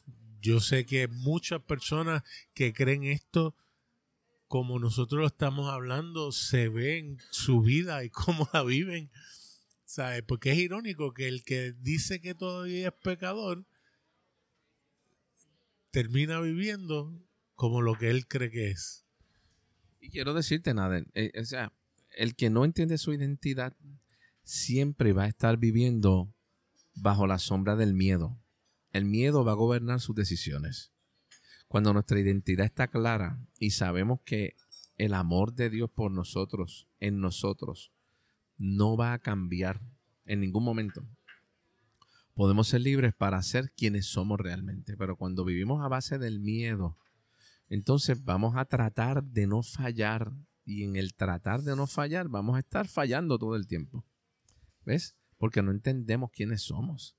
Yo 0.43 0.61
sé 0.61 0.85
que 0.85 1.09
muchas 1.09 1.63
personas 1.63 2.23
que 2.53 2.75
creen 2.75 3.05
esto 3.05 3.55
como 4.51 4.81
nosotros 4.81 5.21
lo 5.21 5.29
estamos 5.29 5.73
hablando, 5.73 6.33
se 6.33 6.69
ve 6.69 6.99
en 6.99 7.19
su 7.31 7.63
vida 7.63 8.03
y 8.03 8.11
cómo 8.11 8.49
la 8.53 8.65
viven. 8.65 9.09
¿Sabes? 9.85 10.25
Porque 10.27 10.51
es 10.51 10.59
irónico 10.59 11.15
que 11.15 11.29
el 11.29 11.45
que 11.45 11.73
dice 11.73 12.21
que 12.21 12.35
todavía 12.35 12.89
es 12.89 12.95
pecador 13.01 13.65
termina 15.93 16.41
viviendo 16.41 17.17
como 17.55 17.81
lo 17.81 17.95
que 17.95 18.11
él 18.11 18.27
cree 18.27 18.51
que 18.51 18.71
es. 18.73 19.07
Y 20.01 20.11
quiero 20.11 20.35
decirte, 20.35 20.75
nada, 20.75 21.01
eh, 21.15 21.31
o 21.41 21.45
sea, 21.45 21.73
el 22.17 22.35
que 22.35 22.51
no 22.51 22.65
entiende 22.65 22.99
su 22.99 23.13
identidad 23.13 23.77
siempre 24.43 25.13
va 25.13 25.25
a 25.25 25.29
estar 25.29 25.59
viviendo 25.59 26.35
bajo 26.97 27.29
la 27.29 27.39
sombra 27.39 27.77
del 27.77 27.95
miedo. 27.95 28.43
El 28.91 29.05
miedo 29.05 29.45
va 29.45 29.53
a 29.53 29.55
gobernar 29.63 30.01
sus 30.01 30.17
decisiones. 30.17 30.91
Cuando 31.71 31.93
nuestra 31.93 32.19
identidad 32.19 32.67
está 32.67 32.89
clara 32.89 33.39
y 33.61 33.71
sabemos 33.71 34.23
que 34.25 34.57
el 34.97 35.15
amor 35.15 35.55
de 35.55 35.71
Dios 35.71 35.89
por 35.89 36.11
nosotros, 36.11 36.89
en 36.99 37.21
nosotros, 37.21 37.93
no 38.59 38.97
va 38.97 39.13
a 39.13 39.21
cambiar 39.21 39.81
en 40.25 40.41
ningún 40.41 40.65
momento. 40.65 41.07
Podemos 42.35 42.67
ser 42.67 42.81
libres 42.81 43.15
para 43.15 43.41
ser 43.45 43.71
quienes 43.77 44.07
somos 44.07 44.41
realmente, 44.41 44.97
pero 44.97 45.15
cuando 45.15 45.45
vivimos 45.45 45.81
a 45.81 45.87
base 45.87 46.19
del 46.19 46.41
miedo 46.41 46.99
Entonces 47.69 48.25
vamos 48.25 48.57
a 48.57 48.65
tratar 48.65 49.23
de 49.23 49.47
no 49.47 49.63
fallar 49.63 50.33
y 50.65 50.83
en 50.83 50.97
el 50.97 51.15
tratar 51.15 51.63
de 51.63 51.77
no 51.77 51.87
fallar 51.87 52.29
vamos 52.29 52.57
a 52.57 52.59
estar 52.59 52.89
fallando 52.89 53.39
todo 53.39 53.55
el 53.55 53.69
tiempo. 53.69 54.05
¿Ves? 54.85 55.17
Porque 55.39 55.63
no 55.63 55.71
entendemos 55.71 56.33
quiénes 56.33 56.63
somos. 56.63 57.17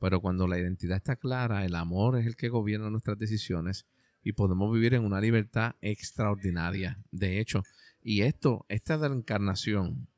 Pero 0.00 0.20
cuando 0.20 0.48
la 0.48 0.58
identidad 0.58 0.96
está 0.96 1.16
clara, 1.16 1.64
el 1.64 1.76
amor 1.76 2.18
es 2.18 2.26
el 2.26 2.34
que 2.34 2.48
gobierna 2.48 2.90
nuestras 2.90 3.18
decisiones 3.18 3.86
y 4.22 4.32
podemos 4.32 4.72
vivir 4.72 4.94
en 4.94 5.04
una 5.04 5.20
libertad 5.20 5.76
extraordinaria. 5.80 6.98
De 7.10 7.38
hecho, 7.38 7.62
y 8.02 8.22
esto, 8.22 8.64
esta 8.68 8.98
de 8.98 9.08
la 9.08 9.14
encarnación, 9.14 10.08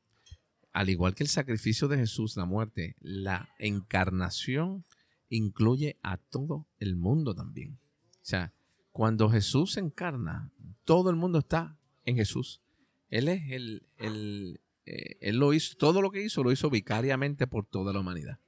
al 0.71 0.89
igual 0.89 1.15
que 1.15 1.23
el 1.23 1.29
sacrificio 1.29 1.87
de 1.87 1.97
Jesús, 1.97 2.37
la 2.37 2.45
muerte, 2.45 2.95
la 3.01 3.49
encarnación 3.59 4.85
incluye 5.29 5.99
a 6.01 6.17
todo 6.17 6.67
el 6.79 6.95
mundo 6.95 7.35
también. 7.35 7.77
O 8.13 8.25
sea, 8.25 8.53
cuando 8.91 9.29
Jesús 9.29 9.77
encarna, 9.77 10.51
todo 10.85 11.09
el 11.09 11.17
mundo 11.17 11.39
está 11.39 11.77
en 12.05 12.15
Jesús. 12.15 12.61
Él 13.09 13.27
es 13.27 13.51
el, 13.51 13.85
el 13.97 14.61
eh, 14.85 15.17
él 15.21 15.37
lo 15.37 15.53
hizo, 15.53 15.75
todo 15.77 16.01
lo 16.01 16.11
que 16.11 16.23
hizo 16.23 16.43
lo 16.43 16.51
hizo 16.51 16.69
vicariamente 16.69 17.47
por 17.47 17.65
toda 17.65 17.93
la 17.93 17.99
humanidad. 17.99 18.39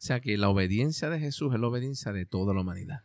O 0.00 0.02
sea 0.02 0.20
que 0.20 0.38
la 0.38 0.48
obediencia 0.48 1.10
de 1.10 1.20
Jesús 1.20 1.52
es 1.52 1.60
la 1.60 1.66
obediencia 1.66 2.12
de 2.12 2.24
toda 2.24 2.54
la 2.54 2.62
humanidad. 2.62 3.04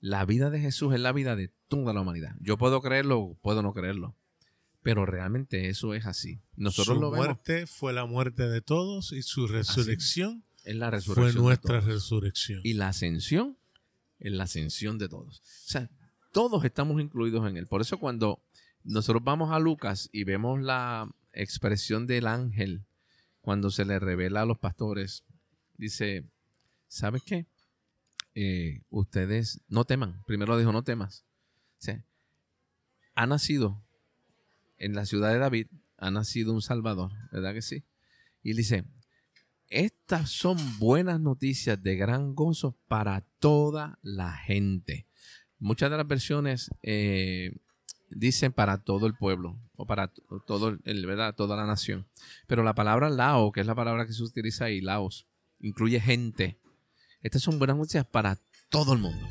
La 0.00 0.24
vida 0.24 0.50
de 0.50 0.58
Jesús 0.58 0.92
es 0.94 1.00
la 1.00 1.12
vida 1.12 1.36
de 1.36 1.52
toda 1.68 1.92
la 1.92 2.00
humanidad. 2.00 2.34
Yo 2.40 2.58
puedo 2.58 2.82
creerlo, 2.82 3.38
puedo 3.40 3.62
no 3.62 3.72
creerlo. 3.72 4.16
Pero 4.82 5.06
realmente 5.06 5.68
eso 5.68 5.94
es 5.94 6.06
así. 6.06 6.40
Nosotros 6.56 6.96
su 6.96 7.00
lo 7.00 7.12
vemos. 7.12 7.26
muerte 7.26 7.68
fue 7.68 7.92
la 7.92 8.04
muerte 8.04 8.48
de 8.48 8.60
todos 8.60 9.12
y 9.12 9.22
su 9.22 9.46
resurrección 9.46 10.42
Es 10.64 10.74
la 10.74 10.88
fue 10.88 10.98
resurrección. 10.98 11.36
de 11.36 11.40
nuestra 11.40 11.80
resurrección. 11.80 12.60
Y 12.64 12.72
la 12.72 12.88
ascensión 12.88 13.56
es 14.18 14.32
la 14.32 14.42
ascensión 14.42 14.98
de 14.98 15.08
todos. 15.08 15.38
O 15.38 15.70
sea, 15.70 15.88
todos 16.32 16.64
estamos 16.64 17.00
incluidos 17.00 17.48
en 17.48 17.56
él. 17.56 17.68
Por 17.68 17.80
eso 17.80 17.98
cuando 17.98 18.42
nosotros 18.82 19.22
vamos 19.22 19.52
a 19.52 19.60
Lucas 19.60 20.08
y 20.12 20.24
vemos 20.24 20.60
la 20.60 21.08
expresión 21.32 22.08
del 22.08 22.26
ángel 22.26 22.86
cuando 23.40 23.70
se 23.70 23.84
le 23.84 24.00
revela 24.00 24.42
a 24.42 24.46
los 24.46 24.58
pastores, 24.58 25.22
dice, 25.76 26.24
¿sabes 26.88 27.22
qué? 27.22 27.46
Eh, 28.34 28.82
ustedes 28.90 29.60
no 29.68 29.84
teman. 29.84 30.22
Primero 30.26 30.56
dijo, 30.56 30.72
no 30.72 30.84
temas. 30.84 31.24
O 31.80 31.92
ha 33.14 33.26
nacido 33.26 33.82
en 34.78 34.94
la 34.94 35.06
ciudad 35.06 35.32
de 35.32 35.38
David, 35.38 35.66
ha 35.98 36.10
nacido 36.10 36.52
un 36.52 36.62
Salvador, 36.62 37.12
¿verdad 37.30 37.54
que 37.54 37.62
sí? 37.62 37.84
Y 38.42 38.54
dice, 38.54 38.84
estas 39.68 40.30
son 40.30 40.56
buenas 40.78 41.20
noticias 41.20 41.82
de 41.82 41.96
gran 41.96 42.34
gozo 42.34 42.76
para 42.88 43.24
toda 43.38 43.98
la 44.02 44.32
gente. 44.32 45.06
Muchas 45.58 45.90
de 45.90 45.96
las 45.96 46.08
versiones 46.08 46.70
eh, 46.82 47.56
dicen 48.10 48.52
para 48.52 48.82
todo 48.82 49.06
el 49.06 49.14
pueblo 49.14 49.58
o 49.76 49.86
para 49.86 50.12
todo 50.46 50.76
el, 50.84 51.06
¿verdad? 51.06 51.34
toda 51.34 51.56
la 51.56 51.66
nación. 51.66 52.06
Pero 52.46 52.64
la 52.64 52.74
palabra 52.74 53.08
lao, 53.10 53.52
que 53.52 53.60
es 53.60 53.66
la 53.66 53.74
palabra 53.74 54.06
que 54.06 54.12
se 54.12 54.22
utiliza 54.22 54.64
ahí, 54.64 54.80
laos, 54.80 55.28
incluye 55.62 56.00
gente. 56.00 56.58
Estas 57.22 57.42
son 57.42 57.58
buenas 57.58 57.76
noticias 57.76 58.04
para 58.04 58.38
todo 58.68 58.92
el 58.92 58.98
mundo. 58.98 59.26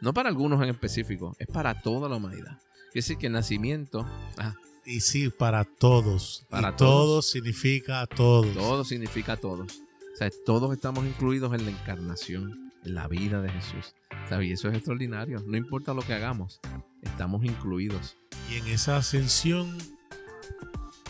No 0.00 0.14
para 0.14 0.28
algunos 0.28 0.62
en 0.62 0.70
específico, 0.70 1.36
es 1.38 1.48
para 1.48 1.80
toda 1.82 2.08
la 2.08 2.16
humanidad. 2.16 2.58
Quiere 2.92 2.94
decir 2.94 3.18
que 3.18 3.26
el 3.26 3.32
nacimiento, 3.32 4.06
ah, 4.38 4.54
Y 4.86 5.00
sí, 5.00 5.28
para 5.28 5.64
todos. 5.64 6.46
Para 6.48 6.70
y 6.70 6.76
todos. 6.76 6.78
todo 6.78 7.22
significa 7.22 8.00
a 8.00 8.06
todos. 8.06 8.54
todo 8.54 8.84
significa 8.84 9.36
todos. 9.36 9.82
O 10.14 10.16
sea, 10.16 10.30
todos 10.46 10.72
estamos 10.72 11.04
incluidos 11.04 11.52
en 11.54 11.64
la 11.64 11.70
encarnación, 11.70 12.72
en 12.84 12.94
la 12.94 13.08
vida 13.08 13.42
de 13.42 13.50
Jesús. 13.50 13.94
¿Sabes? 14.28 14.48
Y 14.48 14.52
eso 14.52 14.68
es 14.68 14.74
extraordinario. 14.74 15.42
No 15.46 15.56
importa 15.56 15.92
lo 15.94 16.02
que 16.02 16.14
hagamos, 16.14 16.60
estamos 17.02 17.44
incluidos. 17.44 18.16
Y 18.50 18.56
en 18.56 18.66
esa 18.68 18.96
ascensión, 18.96 19.76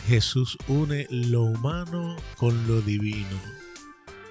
Jesús 0.07 0.57
une 0.67 1.07
lo 1.09 1.43
humano 1.43 2.17
con 2.37 2.67
lo 2.67 2.81
divino. 2.81 3.58